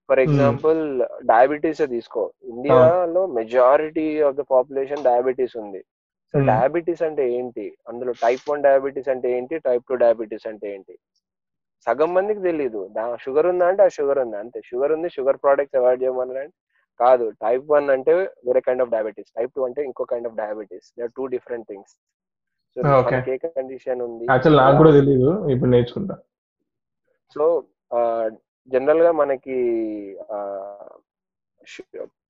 ఫర్ 0.09 0.19
ఎగ్జాంపుల్ 0.19 1.03
డయాబెటీస్ 1.25 1.81
తీసుకో. 1.85 2.31
ఇండియాలో 2.43 3.27
majority 3.27 4.21
of 4.21 4.35
the 4.35 4.39
population 4.39 5.03
diabetes 5.03 5.57
ఉంది. 5.57 5.83
సో. 6.33 6.39
డయాబెటీస్ 6.39 7.03
అంటే 7.03 7.33
ఏంటి? 7.33 7.77
అందులో 7.89 8.11
టైప్ 8.11 8.49
వన్ 8.49 8.63
డయాబెటీస్ 8.63 9.09
అంటే 9.09 9.37
ఏంటి? 9.37 9.57
టైప్ 9.57 9.83
టూ 9.89 9.95
డయాబెటీస్ 9.95 10.47
అంటే 10.47 10.73
ఏంటి? 10.73 10.97
సగం 11.87 12.13
మందికి 12.13 12.41
తెలియదు 12.41 12.89
షుగర్ 13.21 13.47
ఉందా 13.47 13.67
అంటే 13.67 13.83
ఆ 13.83 13.87
షుగర్ 13.87 14.19
ఉందా. 14.19 14.39
అంతే. 14.39 14.61
షుగర్ 14.65 14.91
ఉంది 14.91 15.09
షుగర్ 15.09 15.37
ప్రోడక్ట్స్ 15.37 15.77
అవాయిడ్ 15.77 16.03
చేయమని 16.03 16.47
కాదు 16.99 17.25
టైప్ 17.45 17.65
వన్ 17.75 17.87
అంటే 17.95 18.13
వేరే 18.47 18.61
kind 18.67 18.83
of 18.83 18.91
diabetes 18.95 19.31
type 19.37 19.51
two 19.55 19.63
అంటే 19.67 19.81
ఇంకో 19.89 20.05
kind 20.11 20.27
of 20.29 20.37
diabetes 20.41 20.87
they 20.99 21.07
two 21.17 21.25
different 21.35 21.67
things 21.71 21.95
so. 22.75 22.81
మనకి 23.05 23.31
ఏ 23.35 23.37
కండిషన్ 23.59 24.01
ఉంది? 24.07 24.25
యాక్చువల్ 24.31 24.57
నాకు 24.61 24.77
కూడా 24.81 24.91
తెలియదు 24.97 25.29
ఇప్పుడు 25.53 25.71
నేర్చుకుంటా. 25.75 26.15
సో 27.35 27.43
జనరల్గా 28.69 29.11
మనకి 29.21 29.57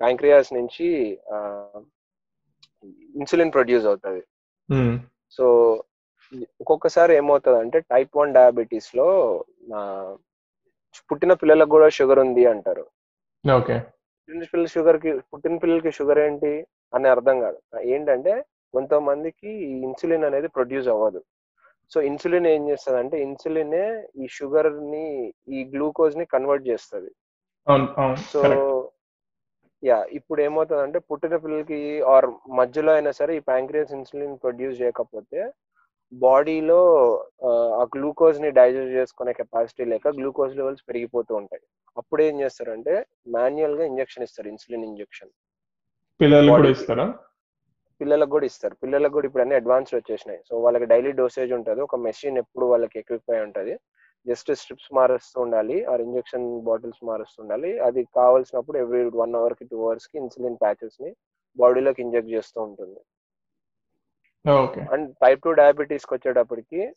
ప్యాంక్రియాస్ 0.04 0.50
నుంచి 0.58 0.88
ఇన్సులిన్ 3.22 3.54
ప్రొడ్యూస్ 3.56 3.88
అవుతుంది. 3.90 4.24
సో 5.38 5.46
ఒక్కొక్కసారి 6.62 7.12
ఏమవుతుంది 7.20 7.60
అంటే 7.64 7.78
టైప్ 7.94 8.18
వన్ 8.20 8.32
డయాబెటీస్లో 8.38 9.08
పుట్టిన 11.10 11.34
పిల్లలకు 11.42 11.74
కూడా 11.76 11.88
షుగర్ 11.98 12.20
ఉంది 12.26 12.44
అంటారు. 12.54 12.86
ఓకే 13.44 13.76
పుట్టిన 14.30 14.46
పిల్లల 14.54 14.68
షుగర్కి 14.68 15.12
పుట్టిన 15.34 15.58
పిల్లలకి 15.58 15.92
షుగర్ 15.92 16.20
ఏంటి 16.20 16.50
అని 16.94 17.08
అర్థం 17.08 17.38
కాదు. 17.40 17.60
ఏంటంటే 17.94 18.34
కొంతమందికి 18.74 19.50
ఈ 19.68 19.70
ఇన్సులిన్ 19.88 20.24
అనేది 20.24 20.48
ప్రొడ్యూస్ 20.48 20.88
అవ్వదు. 20.88 21.20
సో 21.92 22.02
ఇన్సులిన్ 22.02 22.48
ఏం 22.48 22.70
చేస్తుంది 22.70 23.00
అంటే 23.00 23.18
ఇన్సులిన్ 23.22 23.76
ఈ 24.22 24.28
షుగర్ని 24.38 25.06
ఈ 25.50 25.62
గ్లూకోజ్ని 25.74 26.26
కన్వర్ట్ 26.26 26.68
చేస్తుంది. 26.68 27.12
సో. 28.34 28.42
యా 29.84 29.98
ఇప్పుడు 30.12 30.40
ఏమవుతుంది 30.42 30.82
అంటే 30.82 31.00
పుట్టిన 31.10 31.36
పిల్లలకి 31.36 31.80
ఆర్ 32.14 32.28
మధ్యలో 32.60 32.92
అయినా 32.94 33.12
సరే 33.12 33.38
ఈ 33.38 33.42
ప్యాంక్రియాస్ 33.52 33.94
ఇన్సులిన్ 33.94 34.38
ప్రొడ్యూస్ 34.44 34.82
చేయకపోతే 34.82 35.40
బాడీలో 36.14 36.80
ఆ 37.80 37.84
గ్లూకోజ్ని 37.96 38.52
డైజెస్ట్ 38.52 38.92
చేసుకునే 38.92 39.34
కెపాసిటీ 39.34 39.86
లేక 39.86 40.08
గ్లూకోజ్ 40.08 40.58
లెవెల్స్ 40.58 40.84
పెరిగిపోతూ 40.90 41.36
ఉంటాయి. 41.36 41.62
అప్పుడు 41.98 42.22
ఏం 42.22 42.42
చేస్తారంటే 42.42 43.06
మాన్యువల్గా 43.28 43.86
ఇంజెక్షన్ 43.86 44.24
ఇస్తారు 44.24 44.48
ఇన్సులిన్ 44.48 44.86
ఇంజెక్షన్. 44.86 45.30
పిల్లలు 46.20 46.52
కూడా 46.52 46.70
ఇస్తారా? 46.70 47.14
పిల్లలకు 48.02 48.30
కూడా 48.30 48.46
ఇస్తారు. 48.46 48.76
పిల్లలకు 48.84 49.14
కూడా 49.14 49.26
ఇప్పుడు 49.26 49.44
అన్ని 49.44 49.56
అడ్వాన్స్ 49.56 49.96
వచ్చేసినాయి. 49.96 50.40
సో 50.50 50.60
వాళ్ళకి 50.60 50.86
డైలీ 50.86 51.12
డోసేజ్ 51.12 51.54
ఉంటుంది. 51.54 51.82
ఒక 51.82 51.96
మెషిన్ 51.96 52.38
ఎప్పుడు 52.38 52.66
వాళ్ళకి 52.66 53.00
ఎక్విప్ 53.00 53.32
అయి 53.32 53.42
ఉంటుంది. 53.42 53.80
జస్ట్ 54.26 54.52
స్ట్రిప్స్ 54.54 54.94
మారుస్తూ 54.94 55.42
ఉండాలి 55.42 55.86
ఆర్ 55.86 56.02
ఇంజెక్షన్ 56.02 56.62
బాటిల్స్ 56.62 57.06
మారుస్తూ 57.06 57.44
ఉండాలి. 57.44 57.80
అది 57.80 58.04
కావాల్సినప్పుడు 58.16 58.78
ఎవ్రీ 58.78 59.04
వన్ 59.16 59.36
అవర్కి 59.36 59.66
టూ 59.66 59.78
అవర్స్కి 59.86 60.18
ఇన్సులిన్ 60.18 60.58
ప్యాచెస్ని 60.64 61.16
బాడీలోకి 61.58 62.02
ఇంజెక్ట్ 62.02 62.32
చేస్తూ 62.32 62.62
ఉంటుంది. 62.62 63.00
అండ్ 64.94 65.16
టైప్ 65.22 65.42
టూ 65.42 65.52
డయాబెటీస్కి 65.52 66.14
వచ్చేటప్పటికి 66.14 66.92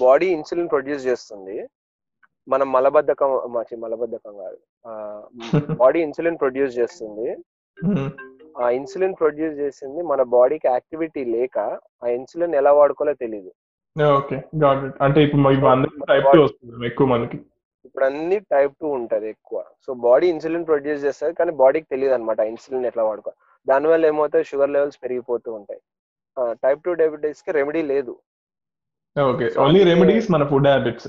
బాడీ 0.00 0.26
ఇన్సులిన్ 0.26 0.70
ప్రొడ్యూస్ 0.70 1.06
చేస్తుంది. 1.06 1.68
మనం 2.48 2.72
మలబద్ధకం 2.72 3.52
మాచి 3.52 3.76
మలబద్ధకం 3.76 4.36
కాదు. 4.36 4.58
బాడీ 5.74 6.00
ఇన్సులిన్ 6.00 6.38
ప్రొడ్యూస్ 6.40 6.78
చేస్తుంది. 6.78 7.36
ఆ 8.62 8.70
ఇన్సులిన్ 8.70 9.14
ప్రొడ్యూస్ 9.20 9.58
చేసింది 9.58 10.02
మన 10.02 10.22
బాడీకి 10.22 10.68
యాక్టివిటీ 10.68 11.24
లేక 11.24 11.80
ఆ 12.04 12.06
ఇన్సులిన్ 12.06 12.54
ఎలా 12.54 12.72
వాడుకోవాలో 12.72 13.14
తెలియదు 13.14 13.52
ఓకే. 14.04 14.36
Got 14.36 14.84
it. 14.84 15.02
అంటే 15.02 15.22
ఇప్పుడు 15.22 16.84
ఎక్కువ 16.84 17.06
మందికి. 17.06 17.38
ఇప్పుడు 17.86 18.04
అన్ని 18.08 18.38
టైప్ 18.52 18.74
టూ 18.82 18.88
ఉంటది 18.98 19.26
ఎక్కువ. 19.34 19.58
సో 19.84 19.90
బాడీ 20.06 20.26
ఇన్సులిన్ 20.34 20.68
ప్రొడ్యూస్ 20.70 21.04
చేస్తుంది 21.06 21.34
కానీ 21.40 21.52
బాడీకి 21.62 21.88
తెలియదు 21.94 22.14
అనమాట 22.18 22.40
ఇన్సులిన్ 22.52 22.86
ఎట్లా 22.90 23.04
వాడుకో 23.08 23.32
దానివల్ల 23.66 24.06
ఏమవుతాయి 24.12 24.48
షుగర్ 24.50 24.74
లెవెల్స్ 24.76 25.02
పెరిగిపోతూ 25.04 25.50
ఉంటాయి. 25.58 25.80
టైప్ 26.64 26.80
టూ 26.86 26.94
డయాబెటీస్కి 27.00 27.50
రెమెడీ 27.58 27.82
లేదు. 27.92 28.14
ఓకే 29.16 29.48
ఓన్లీ 29.64 29.82
రెమెడీస్ 29.90 30.28
మన 30.34 30.44
food 30.52 30.68
habits 30.72 31.08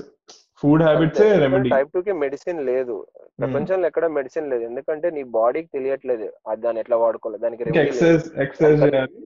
food 0.60 0.82
habits 0.86 1.22
remedy 1.44 1.70
type 1.74 1.90
two 1.94 2.00
కి 2.08 2.12
మెడిసిన్ 2.24 2.60
లేదు. 2.68 2.96
ప్రపంచంలో 3.40 3.86
ఎక్కడ 3.90 4.06
మెడిసిన్ 4.18 4.50
లేదు. 4.52 4.62
ఎందుకంటే 4.70 5.06
నీ 5.16 5.22
బాడీకి 5.38 5.68
తెలియట్లేదు. 5.76 6.28
అది 6.50 6.60
దాన్ని 6.66 6.82
ఎట్లా 6.82 6.98
వాడుకోలేదు 7.02 7.42
దానికి 7.46 7.64
రెమెడీ 7.66 7.78
లేదు. 7.78 7.90
ఎక్సర్సైజ్ 7.90 8.28
ఎక్సర్సైజ్ 8.44 8.84
చేయాలి. 8.86 9.18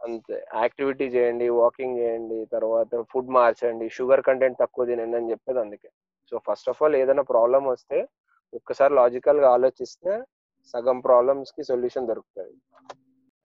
అంతే. 0.00 0.36
యాక్టివిటీ 0.62 1.06
చేయండి 1.14 1.46
వాకింగ్ 1.60 1.98
చేయండి 2.00 2.38
తర్వాత 2.54 3.00
ఫుడ్ 3.12 3.32
మార్చండి 3.38 3.88
షుగర్ 3.96 4.22
కంటెంట్ 4.28 4.60
తక్కువ 4.62 4.86
తినండి 4.90 5.18
అని 5.20 5.30
చెప్పేది 5.32 5.60
అందుకే. 5.64 5.88
సో 6.30 6.40
ఫస్ట్ 6.50 6.68
ఆఫ్ 6.68 6.82
ఆల్ 6.82 6.96
ఏదైనా 6.96 7.22
ప్రాబ్లం 7.22 7.64
వస్తే 7.64 8.08
ఒక్కసారి 8.54 8.94
లాజికల్గా 8.94 9.50
ఆలోచిస్తే 9.50 10.22
సగం 10.66 11.00
ప్రాబ్లమ్స్కి 11.00 11.62
సొల్యూషన్ 11.62 12.06
దొరుకుతుంది. 12.06 12.54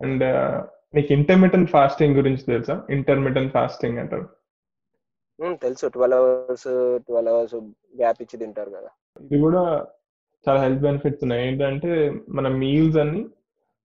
అండ్ 0.01 0.23
నీకు 0.95 1.13
ఇంటర్మీడియట్ 1.13 1.69
ఫాస్టింగ్ 1.69 2.15
గురించి 2.15 2.43
తెలుసా? 2.43 2.87
ఇంటర్మీడియట్ 2.89 3.53
ఫాస్టింగ్ 3.53 3.97
అంటారు. 3.97 4.29
తెలుసు. 5.43 5.87
Twelve 5.87 6.19
hours 6.19 6.99
twelve 7.07 7.33
hours 7.33 7.55
gap 7.95 8.21
ఇచ్చి 8.21 8.39
తింటారు 8.39 8.69
కదా. 8.69 8.89
ఇది 9.21 9.39
కూడా 9.41 9.87
చాలా 10.49 10.61
హెల్త్ 10.61 10.81
బెనిఫిట్స్ 10.81 11.23
ఉన్నాయి. 11.23 11.47
ఏంటంటే 11.47 12.13
మన 12.29 12.47
మీల్స్ 12.47 12.97
అన్ని 12.97 13.29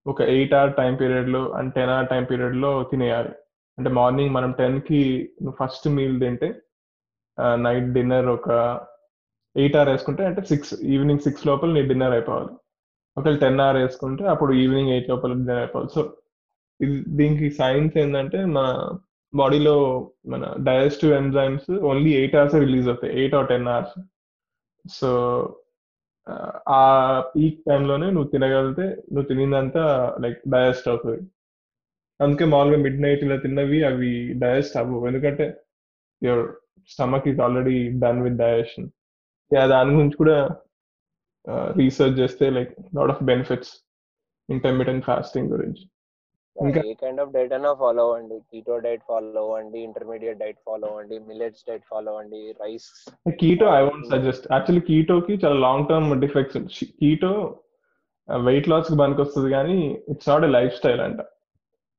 ఒక 0.07 0.21
ఎయిట్ 0.21 0.53
అవర్ 0.53 0.75
టైం 0.75 0.95
పీరియడ్లో 0.95 1.51
అండ్ 1.51 1.73
టెన్ 1.73 1.89
అవర్ 1.89 2.07
టైం 2.07 2.23
పీరియడ్లో 2.23 2.83
తినేయాలి. 2.83 3.29
అంటే 3.77 3.89
మార్నింగ్ 3.89 4.29
మనం 4.29 4.51
టెన్కి 4.51 5.31
ఫస్ట్ 5.49 5.87
మీల్ 5.87 6.19
తింటే 6.19 6.61
నైట్ 7.65 7.89
డిన్నర్ 7.97 8.27
ఒక 8.37 8.49
ఎయిట్ 9.55 9.75
అవర్ 9.77 9.91
వేసుకుంటే 9.93 10.23
అంటే 10.29 10.41
సిక్స్ 10.51 10.73
ఈవినింగ్ 10.95 11.23
సిక్స్ 11.25 11.45
లోపల 11.49 11.69
నీ 11.77 11.81
డిన్నర్ 11.91 12.15
అయిపోవాలి. 12.17 12.51
ఒకవేళ 13.17 13.37
టెన్ 13.45 13.61
అవర్ 13.65 13.79
వేసుకుంటే 13.83 14.23
అప్పుడు 14.33 14.51
ఈవినింగ్ 14.63 14.91
ఎయిట్ 14.95 15.09
లోపల 15.11 15.31
డిన్నర్ 15.39 15.61
అయిపోవాలి. 15.63 15.91
సో 15.95 16.01
ఇది 16.79 16.97
దీనికి 17.19 17.47
సైన్స్ 17.61 17.95
ఏంటంటే 18.03 18.39
మన 18.55 18.67
బాడీలో 19.33 19.75
మన 20.31 20.43
digestive 20.67 21.11
enzymes 21.21 21.71
only 21.89 22.11
eight 22.19 22.37
hours 22.39 22.55
release 22.65 22.87
అవుతాయి. 22.91 23.13
Eight 23.21 23.35
or 23.39 23.49
ten 23.53 23.67
hours 23.73 23.97
so 24.99 25.09
ఆ 26.77 26.83
పీక్ 27.33 27.59
టైంలోనే 27.67 28.07
నువ్వు 28.15 28.29
తినగలిగితే 28.33 28.87
నువ్వు 29.13 29.27
తినిందంతా 29.31 29.83
లైక్ 30.23 30.39
డైజెస్ట్ 30.53 30.87
అవుతుంది. 30.91 31.19
అందుకే 32.19 32.45
మామూలుగా 32.53 32.79
మిడ్ 32.85 33.01
నైట్ 33.05 33.23
ఇలా 33.25 33.37
తిన్నవి 33.45 33.79
అవి 33.89 34.11
డైజెస్ట్ 34.43 34.77
అవ్వవు. 34.81 35.07
ఎందుకంటే 35.09 35.45
your 36.21 36.43
stomach 36.93 37.27
is 37.31 37.39
already 37.45 37.77
done 38.03 38.23
with 38.25 38.39
digestion 38.43 38.89
దాని 39.73 39.93
గురించి 39.97 40.17
కూడా 40.23 40.39
రీసెర్చ్ 41.77 42.17
చేస్తే 42.21 42.45
like 42.57 42.73
lot 42.97 43.11
of 43.13 43.21
benefits 43.29 43.71
intermediate 44.49 45.07
fasting 45.07 45.51
గురించి. 45.53 45.83
ఇంకా 46.55 46.81
ఏ 46.89 46.93
కైండ్ 47.01 47.21
ఆఫ్ 47.23 47.31
డైట్ 47.35 47.53
అయినా 47.55 47.71
ఫాలో 47.81 48.03
అవ్వండి. 48.07 48.37
కీటో 48.51 48.75
డైట్ 48.85 49.03
ఫాలో 49.09 49.41
అవ్వండి 49.43 49.79
ఇంటర్మీడియట్ 49.87 50.39
డైట్ 50.41 50.59
ఫాలో 50.67 50.85
అవ్వండి 50.91 51.17
మిల్లెట్స్ 51.29 51.63
డైట్ 51.69 51.85
ఫాలో 51.91 52.09
అవ్వండి 52.13 52.41
rice 52.61 52.87
keto 53.41 53.67
I 53.77 53.81
want 53.87 54.07
suggest 54.13 54.45
actually 54.53 54.83
కీటోకి 54.89 55.35
చాలా 55.43 55.57
long 55.67 55.87
term 55.91 56.13
defects 56.25 56.79
keto 57.01 57.33
weight 58.29 58.69
లాస్కి 58.71 58.97
పనికి 59.01 59.21
వస్తుంది 59.25 59.49
కానీ 59.57 59.77
it's 60.13 60.29
not 60.31 60.47
a 60.49 60.51
life 60.57 60.73
style 60.79 61.03
అంట 61.07 61.21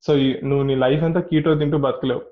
సో 0.04 0.12
నువ్వు 0.48 0.64
నీ 0.70 0.74
లైఫ్ 0.84 1.02
అంతా 1.08 1.20
కీటో 1.30 1.54
తింటూ 1.62 1.78
బతకలేవు. 1.86 2.22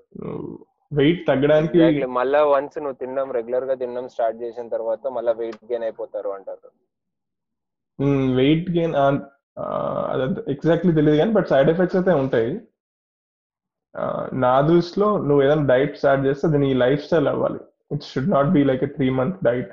వెయిట్ 0.97 1.23
తగ్గడానికి 1.29 1.79
మళ్ళా 2.19 2.41
వన్స్ 2.53 2.79
నువ్వు 2.83 2.99
తినడం 3.01 3.29
రెగ్యులర్గా 3.37 3.75
తినడం 3.81 4.07
స్టార్ట్ 4.15 4.39
చేసిన 4.45 4.69
తర్వాత 4.75 5.03
మళ్ళీ 5.17 5.33
వెయిట్ 5.41 5.65
గెయిన్ 5.71 5.85
అయిపోతారు 5.89 6.31
అంటారు. 6.37 6.71
వెయిట్ 8.41 8.69
గెయిన్ 8.77 8.97
ఎగ్జాక్ట్లీ 10.55 10.93
తెలియదు 10.99 11.19
కానీ 11.21 11.33
బట్ 11.39 11.51
సైడ్ 11.53 11.71
ఎఫెక్ట్స్ 11.73 11.99
అయితే 12.01 12.13
ఉంటాయి. 12.23 12.51
నా 14.45 14.55
దృష్టిలో 14.71 15.09
నువ్వు 15.29 15.41
ఏదైనా 15.47 15.67
డైట్ 15.73 15.99
స్టార్ట్ 16.01 16.27
చేస్తే 16.27 16.45
అది 16.49 16.59
నీ 16.65 16.71
లైఫ్ 16.85 17.03
స్టైల్ 17.07 17.29
అవ్వాలి. 17.33 17.61
It 17.95 18.09
should 18.11 18.33
not 18.37 18.51
be 18.57 18.63
like 18.71 18.85
a 18.89 18.91
three 18.97 19.09
month 19.21 19.39
diet 19.49 19.73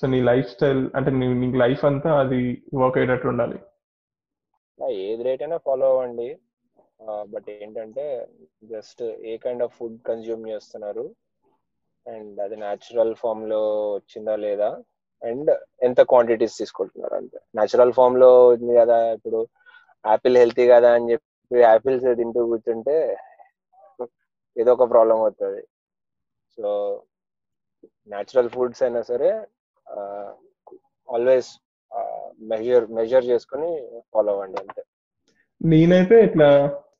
so 0.00 0.06
నీ 0.14 0.18
లైఫ్ 0.30 0.48
స్టైల్ 0.54 0.82
అంటే 0.96 1.10
నీ 1.20 1.26
నీ 1.42 1.48
లైఫ్ 1.64 1.82
అంతా 1.90 2.10
అది 2.24 2.40
వర్క్ 2.82 2.98
అయ్యేటట్టు 2.98 3.28
ఉండాలి. 3.32 3.58
ఏది 5.06 5.22
డైట్ 5.28 5.42
అయినా 5.44 5.58
ఫాలో 5.66 5.86
అవ్వండి. 5.92 6.28
బట్ 7.32 7.48
ఏంటంటే 7.64 8.04
just 8.72 9.02
A 9.30 9.34
kind 9.44 9.64
of 9.66 9.74
food 9.78 9.98
consume 10.08 10.44
చేస్తున్నారు. 10.52 11.04
అండ్ 12.06 12.36
అది 12.44 12.56
న్యాచురల్ 12.64 13.14
ఫామ్లో 13.14 13.60
వచ్చిందా 13.96 14.34
లేదా? 14.46 14.70
అండ్ 15.22 15.50
ఎంత 15.86 16.00
క్వాంటిటీస్ 16.10 16.58
తీసుకుంటున్నారు 16.60 17.14
అంతే. 17.20 17.38
న్యాచురల్ 17.58 17.92
ఫామ్లో 17.98 18.30
ఉంది 18.54 18.74
కదా 18.80 18.98
ఇప్పుడు 19.16 19.40
యాపిల్ 20.04 20.38
హెల్తీ 20.42 20.64
కదా 20.68 20.90
అని 20.96 21.10
చెప్పి 21.12 21.60
యాపిల్స్ 21.62 22.06
తింటూ 22.20 22.40
కూర్చుంటే 22.50 22.96
ఏదో 24.56 24.70
ఒక 24.76 24.86
ప్రాబ్లం 24.92 25.18
అవుతుంది. 25.24 25.62
సో 26.58 26.68
న్యాచురల్ 28.12 28.50
ఫుడ్స్ 28.54 28.82
అయినా 28.82 29.02
సరే 29.10 29.30
ఆల్వేస్ 31.08 31.50
మెజర్ 32.50 32.86
మెజర్ 32.98 33.24
చేసుకుని 33.24 33.70
ఫాలో 34.12 34.32
అవ్వండి 34.32 34.58
అంతే. 34.62 34.82
నేనైతే 35.60 36.16
ఇట్లా 36.26 36.48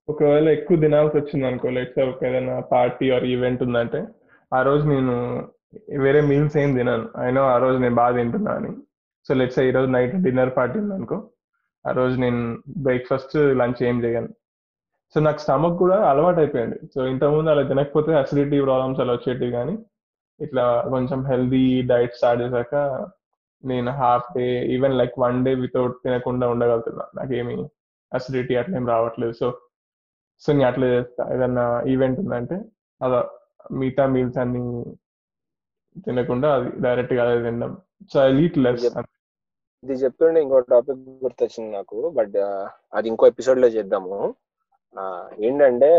ఒకవేళ 0.09 0.49
ఎక్కువ 0.49 0.77
దినాల్సి 0.85 1.17
వచ్చింది 1.19 1.47
అనుకో 1.47 1.71
లెట్స్ 1.77 1.99
ఒక 2.03 2.25
ఏదైనా 2.29 2.61
పార్టీ 2.75 3.11
ఆర్ 3.11 3.25
ఈవెంట్ 3.25 3.63
ఉందంటే 3.63 4.01
ఆ 4.53 4.63
రోజు 4.63 4.85
నేను 4.89 5.15
వేరే 6.05 6.21
మీల్స్ 6.21 6.57
ఏం 6.57 6.71
తినను. 6.77 7.07
అయినా 7.23 7.41
ఆ 7.55 7.57
రోజు 7.65 7.79
నేను 7.79 7.95
బాగా 7.95 8.17
తింటున్నా 8.17 8.53
అని. 8.53 8.71
సో 9.27 9.35
లెట్స్ 9.35 9.59
ఈ 9.59 9.71
రోజు 9.71 9.89
నైట్ 9.97 10.15
డిన్నర్ 10.27 10.53
పార్టీ 10.57 10.77
ఉంది 10.79 10.95
అనుకో 10.95 11.19
ఆ 11.85 11.91
రోజు 11.91 12.15
నేను 12.21 12.41
బ్రేక్ఫాస్ట్ 12.87 13.37
లంచ్ 13.61 13.83
ఏం 13.91 14.05
చేయను. 14.05 14.31
సో 15.15 15.21
నాకు 15.21 15.39
స్టమక్ 15.39 15.79
కూడా 15.79 15.99
అలవాటు 16.11 16.39
అయిపోయింది 16.39 16.79
సో 16.95 17.07
ఇంతకుముందు 17.07 17.51
అలా 17.51 17.63
తినకపోతే 17.63 18.13
అసిడిటీ 18.15 18.59
ప్రాబ్లమ్స్ 18.61 19.01
అలా 19.01 19.13
వచ్చేటివి 19.13 19.53
కానీ 19.53 19.75
ఇట్లా 20.41 20.65
కొంచెం 20.91 21.21
హెల్దీ 21.27 21.83
డైట్ 21.83 22.17
స్టార్ట్ 22.17 22.43
చేశాక 22.43 22.75
నేను 23.65 23.91
half 23.91 24.27
day 24.39 24.45
even 24.75 24.99
like 24.99 25.15
one 25.19 25.39
day 25.45 25.55
without 25.55 25.95
తినకుండా 26.05 26.49
ఉండగలుగుతున్నా. 26.49 27.05
నాకేమి 27.15 27.57
అసిడిటీ 28.13 28.55
అట్లా 28.57 28.77
ఏం 28.77 28.87
రావట్లేదు. 28.87 29.33
సో 29.33 29.47
సో 30.43 30.49
నేను 30.53 30.69
అట్లా 30.71 30.87
చేస్తా? 30.95 31.23
ఏదన్నా 31.35 31.65
ఈవెంట్ 31.93 32.19
ఉందంటే 32.23 32.57
అలా 33.01 33.21
మిగతా 33.81 34.05
మీల్స్ 34.15 34.39
అన్ని 34.43 34.65
తినకుండా 36.07 36.49
అది 36.57 36.69
డైరెక్ట్గా 36.85 37.23
అదే 37.25 37.39
తినడం. 37.47 37.73
సో 38.13 38.17
ఐ 38.27 38.29
ఈట్ 38.45 38.59
లెస్ 38.65 38.85
ఇది 39.83 39.95
చెప్తుండే 40.03 40.39
ఇంకో 40.45 40.59
టాపిక్ 40.73 41.01
గుర్తొచ్చింది 41.25 41.71
నాకు 41.77 41.99
బట్ 42.19 42.37
అది 42.97 43.07
ఇంకో 43.11 43.27
ఎపిసోడ్లో 43.33 43.69
చేద్దాము. 43.77 44.17
ఏంటంటే 45.47 45.91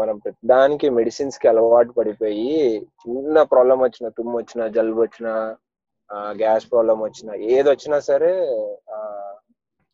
మనం 0.00 0.16
దానికి 0.52 0.86
మెడిసిన్స్కి 0.98 1.46
అలవాటు 1.52 1.92
పడిపోయి 1.98 2.50
చిన్న 3.02 3.36
ప్రాబ్లం 3.52 3.78
వచ్చిన 3.82 4.08
తుమ్ము 4.16 4.34
వచ్చిన 4.38 4.66
జలుబు 4.76 5.00
వచ్చిన 5.02 5.28
గ్యాస్ 6.42 6.66
ప్రాబ్లం 6.72 6.98
వచ్చిన 7.02 7.28
ఏది 7.54 7.68
వచ్చినా 7.70 7.98
సరే 8.10 8.32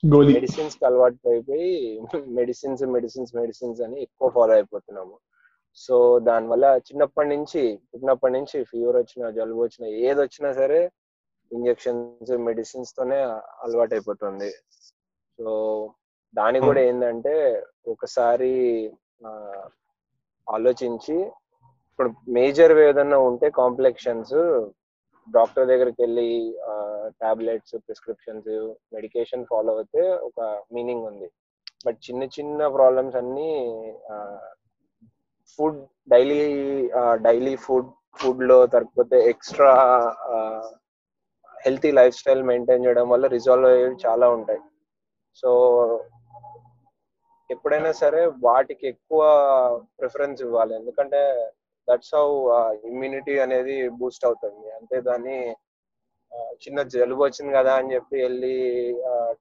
మెడిసిన్స్కి 0.04 0.84
అలవాటు 0.84 1.18
పడిపోయి 1.26 2.00
మెడిసిన్స్ 2.38 2.82
మెడిసిన్స్ 2.94 3.32
మెడిసిన్స్ 3.36 3.80
అని 3.82 3.96
ఎక్కువ 4.02 4.28
ఫాలో 4.30 4.52
అయిపోతున్నాము. 4.54 5.14
సో 5.76 5.96
దానివల్ల 6.18 6.66
చిన్నప్పటి 6.88 7.28
నుంచి 7.28 7.62
చిన్నప్పటి 7.92 8.32
నుంచి 8.32 8.56
ఫీవర్ 8.64 8.96
వచ్చిన 8.96 9.30
జలుబు 9.30 9.60
వచ్చిన 9.62 9.84
ఏది 10.06 10.20
వచ్చినా 10.20 10.52
సరే 10.52 10.80
ఇంజెక్షన్స్ 11.50 12.32
మెడిసిన్స్ 12.48 12.92
తోనే 12.96 13.18
అలవాటు 13.64 13.94
అయిపోతుంది. 13.94 14.50
సో 15.38 15.48
దానికి 16.34 16.64
కూడా 16.66 16.80
ఏంటంటే 16.80 17.34
ఒకసారి 17.88 18.52
ఆలోచించి 20.46 21.16
ఇప్పుడు 21.90 22.10
మేజర్ 22.28 22.72
ఏదన్నా 22.88 23.18
ఉంటే 23.18 23.50
కాంప్లెక్షన్స్ 23.50 24.38
డాక్టర్ 25.28 25.70
దగ్గరికి 25.70 25.98
వెళ్ళి 26.04 26.28
టాబ్లెట్స్ 27.22 27.74
ప్రిస్క్రిప్షన్స్ 27.86 28.50
మెడికేషన్ 28.94 29.44
ఫాలో 29.50 29.72
అయితే 29.80 30.02
ఒక 30.28 30.40
మీనింగ్ 30.74 31.06
ఉంది. 31.10 31.28
బట్ 31.86 31.98
చిన్న 32.06 32.22
చిన్న 32.36 32.60
ప్రాబ్లమ్స్ 32.76 33.16
అన్ని 33.20 33.50
ఫుడ్ 35.54 35.80
డైలీ 36.14 36.42
డైలీ 37.26 37.54
ఫుడ్ 37.66 37.90
ఫుడ్లో 38.20 38.58
తరకపోతే 38.74 39.18
extra 39.32 39.72
healthy 41.64 41.90
life 41.98 42.16
style 42.20 42.42
maintain 42.50 42.84
చేయడం 42.86 43.06
వల్ల 43.12 43.26
రిజాల్వ్ 43.36 43.68
అయ్యేవి 43.70 43.96
చాలా 44.06 44.26
ఉంటాయి. 44.36 44.60
సో 45.42 45.50
ఎప్పుడైనా 47.50 47.92
సరే 48.02 48.20
వాటికి 48.46 48.84
ఎక్కువ 48.92 49.22
ప్రిఫరెన్స్ 49.98 50.42
ఇవ్వాలి. 50.46 50.72
ఎందుకంటే 50.80 51.20
దట్స్ 51.88 52.14
హౌ 52.16 52.26
ఇమ్యూనిటీ 52.90 53.34
అనేది 53.44 53.76
బూస్ట్ 54.00 54.26
అవుతుంది. 54.28 54.66
అంటే 54.78 54.96
దాన్ని 55.08 55.38
చిన్న 56.64 56.78
జలుబు 56.92 57.22
వచ్చింది 57.24 57.52
కదా 57.56 57.72
అని 57.78 57.92
చెప్పి 57.94 58.16
వెళ్ళి 58.24 58.54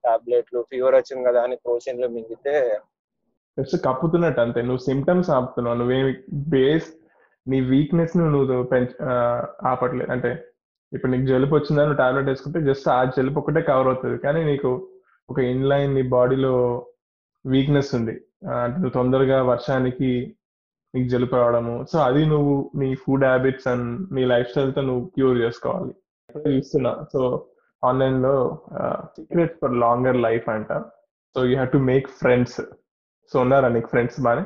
టాబ్లెట్లు 0.06 0.60
ఫీవర్ 0.70 0.96
వచ్చింది 0.98 1.22
కదా 1.28 1.40
అని 1.46 1.56
క్రోసిన్లు 1.64 2.08
మింగితే 2.16 2.54
జస్ట్ 3.58 3.76
కప్పుతున్నట్టు 3.86 4.40
అంతే. 4.44 4.60
నువ్వు 4.68 4.82
సిమ్టమ్స్ 4.88 5.30
ఆపుతున్నావు. 5.36 5.78
నువ్వేమి 5.80 6.12
బేస్ 6.54 6.88
నీ 7.46 7.58
వీక్నెస్ను 7.72 8.24
నువ్వు 8.34 8.56
పెంచ 8.72 8.90
ఆపట్లేదు 9.70 10.10
అంటే 10.16 10.30
ఇప్పుడు 10.92 11.10
నీకు 11.12 11.26
జలుబు 11.32 11.54
వచ్చిందని 11.56 11.86
నువ్వు 11.88 12.00
టాబ్లెట్ 12.02 12.28
వేసుకుంటే 12.30 12.60
జస్ట్ 12.68 12.86
ఆ 12.96 12.98
జలుబు 13.16 13.38
ఒకటే 13.40 13.60
కవర్ 13.70 13.88
అవుతుంది. 13.90 14.16
కానీ 14.24 14.40
నీకు 14.50 14.70
ఒక 15.28 15.38
ఇన్లైన్ 15.54 15.92
నీ 15.98 16.02
బాడీలో 16.16 16.54
వీక్నెస్ 17.44 17.90
ఉంది. 17.98 18.14
అంటే 18.64 18.76
నువ్వు 18.82 18.94
తొందరగా 18.98 19.38
వర్షానికి 19.52 20.10
నీకు 20.94 21.08
జలుపు 21.08 21.34
రావడము 21.34 21.86
సో 21.92 21.98
అది 21.98 22.26
నువ్వు 22.26 22.70
నీ 22.74 22.94
ఫుడ్ 22.94 23.24
హ్యాబిట్స్ 23.24 23.68
అండ్ 23.68 24.14
నీ 24.14 24.24
లైఫ్ 24.24 24.48
స్టైల్తో 24.48 24.80
నువ్వు 24.80 25.04
క్యూర్ 25.06 25.38
చేసుకోవాలి. 25.38 25.94
చూస్తున్నా. 26.56 27.06
సో 27.12 27.46
ఆన్లైన్లో 27.84 28.34
సీక్రెట్ 29.16 29.58
ఫర్ 29.62 29.74
లాంగర్ 29.74 30.16
లైఫ్ 30.16 30.48
అంట. 30.48 30.72
So 31.34 31.44
you 31.44 31.52
have 31.52 31.72
to 31.72 31.78
make 31.78 32.08
friends 32.08 32.60
so 33.32 33.40
ఉన్నారా 33.40 33.68
నీకు 33.68 33.86
ఫ్రెండ్స్ 33.86 34.20
బానే? 34.20 34.44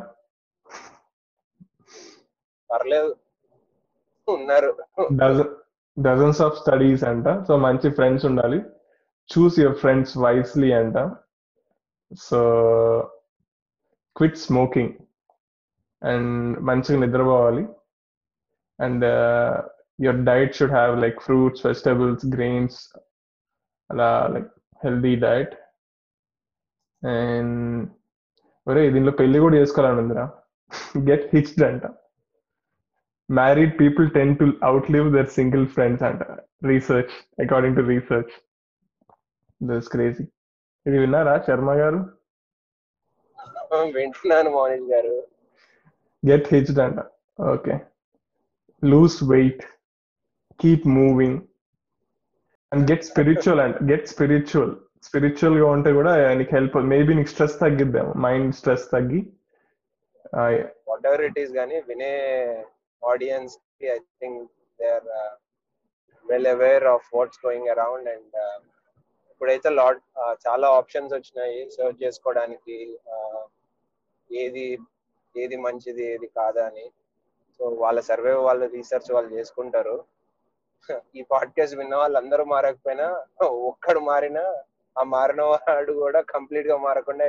పర్లేదు. 2.72 3.16
ఉన్నారు. 4.28 4.76
డజన్స్ 5.98 6.40
ఆఫ్ 6.42 6.58
స్టడీస్ 6.58 7.04
అంట. 7.04 7.28
సో 7.48 7.56
మంచి 7.56 7.90
ఫ్రెండ్స్ 7.90 8.26
ఉండాలి. 8.26 8.62
చూస్ 9.30 9.60
యువర్ 9.60 9.76
ఫ్రెండ్స్ 9.76 10.18
వైస్లీ 10.18 10.72
అంట. 10.72 11.10
సో 12.20 12.40
క్విట్ 14.16 14.36
స్మోకింగ్ 14.36 14.92
అండ్ 16.02 16.58
మంచిగా 16.68 16.98
నిద్రపోవాలి. 17.04 17.62
And 18.78 19.04
your 20.04 20.22
diet 20.30 20.54
should 20.54 20.76
have 20.78 20.94
like 21.02 21.20
fruits 21.20 21.66
vegetables 21.66 22.26
grains 22.34 22.78
అలా 23.90 24.26
లైక్ 24.34 24.50
హెల్దీ 24.84 25.14
డైట్ 25.16 25.54
అండ్ 27.02 27.88
ఒరే 28.66 28.90
దీనిలో 28.90 29.12
పెళ్ళి 29.12 29.38
కూడా 29.38 29.56
చేసుకోవాలని 29.56 30.00
ఉందిరా. 30.00 30.24
గెట్ 31.10 31.26
హిచ్డ్ 31.34 31.64
అంట. 31.64 31.86
Married 33.30 33.80
people 33.80 34.10
tend 34.10 34.36
to 34.38 34.44
outlive 34.90 35.08
their 35.16 35.30
single 35.38 35.66
friends 35.66 36.02
అంట. 36.02 36.22
Research 36.64 37.14
according 37.44 37.76
to 37.76 37.80
research 37.80 38.34
this 39.60 39.88
crazy 39.88 40.24
ఇది 40.86 40.98
విన్నారా 40.98 41.38
శర్మ 41.46 41.70
గారు? 41.72 42.00
వింటున్నాను 43.94 44.50
మౌనిష్ 44.50 44.88
గారు. 44.92 45.35
గెట్ 46.22 46.48
హిచ్డ్ 46.54 46.80
అంట 46.80 47.00
okay 47.38 47.74
lose 48.82 49.18
weight 49.34 49.62
keep 50.60 50.86
moving 50.98 51.38
and 52.72 52.84
get 52.90 53.06
spiritual 53.10 53.60
అంట 53.60 53.76
గెట్ 53.90 54.06
స్పిరిచువల్ 54.08 54.74
స్పిరిచువల్గా 55.06 55.66
ఉంటే 55.76 55.90
కూడా 55.92 56.12
నీకు 56.34 56.52
హెల్ప్ 56.54 56.76
మేబీ 56.92 57.14
నీకు 57.14 57.30
స్ట్రెస్ 57.30 57.58
తగ్గిద్దాము 57.60 58.12
మైండ్ 58.26 58.54
స్ట్రెస్ 58.54 58.86
తగ్గి. 58.90 59.20
వాట్ 60.90 61.06
ఎవర్ 61.08 61.22
ఇట్ 61.28 61.38
ఈస్ 61.38 61.52
కానీ 61.52 61.76
వినే 61.90 62.14
ఆడియన్స్కి 63.02 63.88
I 63.96 63.98
think 64.22 64.40
they 64.78 64.88
are 64.96 65.08
well 66.26 66.48
aware 66.54 66.86
of 66.94 67.06
what's 67.16 67.40
going 67.46 67.70
around 67.74 68.08
and 68.14 68.36
ఇప్పుడైతే 69.30 69.70
లాట్ 69.78 70.02
uh, 70.20 70.34
చాలా 70.44 70.66
ఆప్షన్స్ 70.78 71.12
వచ్చినాయి. 71.14 71.58
సర్చ్ 71.76 72.02
చేసుకోవడానికి 72.04 72.76
uh, 73.14 73.42
ఏది 74.30 74.66
ఏది 75.36 75.56
మంచిది 75.56 76.14
ఏది 76.14 76.26
కాదా 76.26 76.66
అని. 76.66 76.90
సో 77.58 77.66
వాళ్ళ 77.66 78.00
సర్వే 78.00 78.32
వాళ్ళ 78.32 78.66
రీసెర్చ్ 78.66 79.14
వాళ్ళు 79.14 79.30
చేసుకుంటారు. 79.34 80.04
ఈ 81.16 81.22
పాడ్కాస్ట్ 81.30 81.76
విన్న 81.76 81.96
వాళ్ళందరూ 81.96 82.44
మారకపోయినా 82.44 83.24
ఒక్కడు 83.46 83.98
మారినా 83.98 84.44
ఆ 84.98 85.02
మారిన 85.02 85.42
వాడు 85.42 85.92
కూడా 85.92 86.20
కంప్లీట్గా 86.20 86.76
మారకుండా 86.76 87.26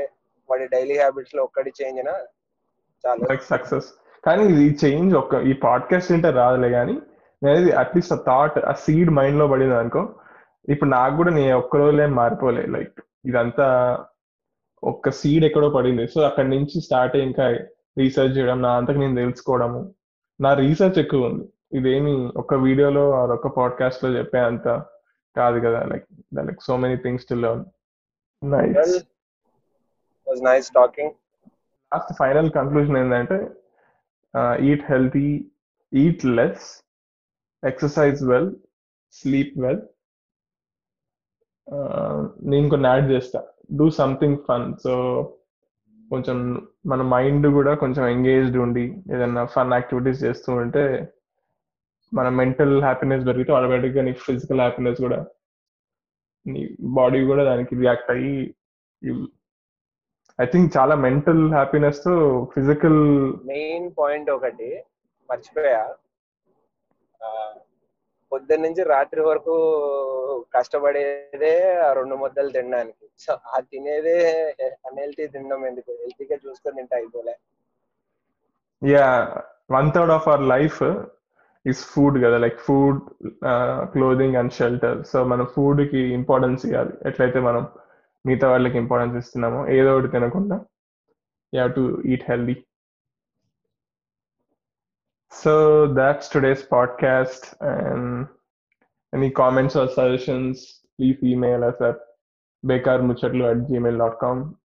వాడి 0.50 0.68
డైలీ 0.68 0.98
హ్యాబిట్స్లో 0.98 1.44
ఒక్కడి 1.44 1.74
చేంజ్ 1.82 2.00
అయినా 2.00 2.14
చాలా. 3.06 3.36
సక్సెస్ 3.36 3.86
కానీ 4.26 4.44
ఈ 4.44 4.76
చేంజ్ 4.86 5.16
ఒక 5.16 5.34
ఈ 5.34 5.54
పాడ్కాస్ట్ 5.54 6.12
అంటే 6.12 6.30
రాదులే 6.30 6.70
కానీ 6.70 7.02
నేను 7.44 7.76
అట్లీస్ట్ 7.76 8.14
ఆ 8.14 8.18
థాట్ 8.28 8.66
ఆ 8.66 8.72
సీడ్ 8.72 9.10
మైండ్లో 9.10 9.48
పడింది 9.48 9.76
అనుకో 9.76 10.16
ఇప్పుడు 10.70 10.90
నాకు 10.90 11.16
కూడా 11.16 11.32
నేను 11.32 11.58
ఒక్క 11.58 11.76
రోజులే 11.78 12.06
మారిపోలే. 12.06 12.66
లైక్ 12.66 13.02
ఇదంతా 13.26 13.68
ఒక్క 14.84 15.10
సీడ్ 15.10 15.46
ఎక్కడో 15.46 15.70
పడింది. 15.70 16.08
సో 16.08 16.22
అక్కడి 16.22 16.50
నుంచి 16.50 16.82
స్టార్ట్ 16.82 17.16
ఇంకా 17.16 17.58
రీసెర్చ్ 17.98 18.38
చేయడం 18.38 18.62
నా 18.62 18.72
అంతకు 18.78 18.98
నేను 18.98 19.16
తెలుసుకోవడము. 19.16 19.94
నా 20.40 20.54
రీసెర్చ్ 20.54 21.00
ఎక్కువ 21.00 21.30
ఉంది. 21.30 21.46
ఇదేమి 21.78 22.14
ఒక 22.38 22.54
వీడియోలో 22.54 23.10
ఒక 23.10 23.48
పాడ్కాస్ట్లో 23.58 24.10
చెప్పే 24.18 24.40
అంత 24.40 24.68
కాదు 25.38 25.58
కదా 25.60 25.80
like 25.84 26.06
like 26.36 26.62
so 26.62 26.78
many 26.78 26.96
things 26.96 27.26
to 27.26 27.36
learn 27.36 27.66
nice 28.44 28.96
was 30.28 30.44
nice 30.44 30.70
talking 30.70 31.14
last 31.94 32.14
final 32.20 32.50
conclusion 32.52 32.98
ఏంటంటే 32.98 33.38
eat 34.72 34.86
healthy 34.92 35.46
eat 35.94 36.26
less 36.26 36.66
exercise 37.64 38.24
well 38.24 38.56
sleep 39.14 39.54
well 39.60 39.82
నేను 42.50 42.70
కొన్ని 42.70 42.90
యాడ్ 42.90 43.12
చేస్తా. 43.12 43.40
డూ 43.78 43.90
సంథింగ్ 43.90 44.38
ఫన్ 44.48 44.76
సో 44.84 44.94
కొంచెం 46.12 46.38
మన 46.86 47.02
మైండ్ 47.14 47.48
కూడా 47.48 47.74
కొంచెం 47.76 48.04
ఎంగేజ్డ్ 48.08 48.58
ఉండి 48.58 48.84
ఏదైనా 49.14 49.46
ఫన్ 49.46 49.74
యాక్టివిటీస్ 49.74 50.24
చేస్తూ 50.24 50.50
ఉంటే 50.56 50.84
మన 52.12 52.30
మెంటల్ 52.30 52.76
హ్యాపీనెస్ 52.82 53.26
పెరిగితే 53.28 53.52
ఆటోమేటిక్గా 53.54 54.02
నీ 54.02 54.14
ఫిజికల్ 54.26 54.60
హ్యాపీనెస్ 54.60 55.02
కూడా 55.02 55.20
నీ 56.46 56.62
బాడీ 56.98 57.20
కూడా 57.26 57.44
దానికి 57.44 57.76
రియాక్ట్ 57.76 58.12
అయ్యి 58.12 58.36
ఐ 60.40 60.46
థింక్ 60.46 60.78
చాలా 60.78 60.96
మెంటల్ 60.96 61.44
హ్యాపీనెస్తో 61.54 62.14
ఫిజికల్ 62.56 63.02
మెయిన్ 63.46 63.88
పాయింట్ 63.98 64.30
ఒకటి 64.30 64.70
మర్చిపోయా. 65.30 65.84
పొద్దున్న 68.32 68.64
నుంచి 68.66 68.84
రాత్రి 68.84 69.22
వరకు 69.22 69.56
కష్టపడేదే 70.56 71.54
ఆ 71.86 71.94
రెండు 71.94 72.16
ముద్దలు 72.16 72.50
తినడానికి. 72.50 73.06
సో 73.20 73.38
ఆ 73.56 73.60
తినేదే 73.60 74.18
అన్హెల్తీ 74.88 75.28
తినడం 75.28 75.66
ఎందుకు? 75.66 75.92
హెల్తీగా 75.92 76.38
చూసుకొని 76.48 76.76
తింటే 76.76 76.96
అయిపోలే. 76.96 77.36
Yeah 78.82 79.08
one 79.72 79.92
third 79.96 80.12
of 80.12 80.28
our 80.28 80.42
life 80.42 80.82
is 81.66 81.86
food 81.94 82.18
కదా. 82.26 82.38
Like 82.38 82.60
food 82.60 83.00
clothing 83.94 84.36
and 84.36 84.52
shelter 84.52 85.00
so 85.06 85.24
మనం 85.24 85.46
ఫుడ్కి 85.56 86.02
ఇంపార్టెన్స్ 86.20 86.66
ఇవ్వాలి. 86.66 86.94
ఎట్లయితే 87.06 87.40
మనం 87.40 87.68
మిగతా 88.26 88.48
వాళ్ళకి 88.52 88.78
ఇంపార్టెన్స్ 88.78 89.18
ఇస్తున్నామో 89.18 89.60
ఏదో 89.78 89.90
ఒకటి 89.98 90.12
తినకుండా 90.16 90.56
you 91.54 91.58
have 91.60 91.74
to 91.76 91.84
eat 92.14 92.26
healthy 92.30 92.56
So 95.40 95.94
that's 95.94 96.30
today's 96.30 96.64
podcast. 96.64 97.54
And 97.62 98.28
any 99.14 99.30
comments 99.30 99.76
or 99.76 99.88
suggestions, 99.88 100.82
please 100.98 101.18
email 101.22 101.64
us 101.64 101.76
at 101.80 101.98
bekarmuchatlu 102.66 103.52
at 103.52 103.70
gmail.com. 103.70 104.58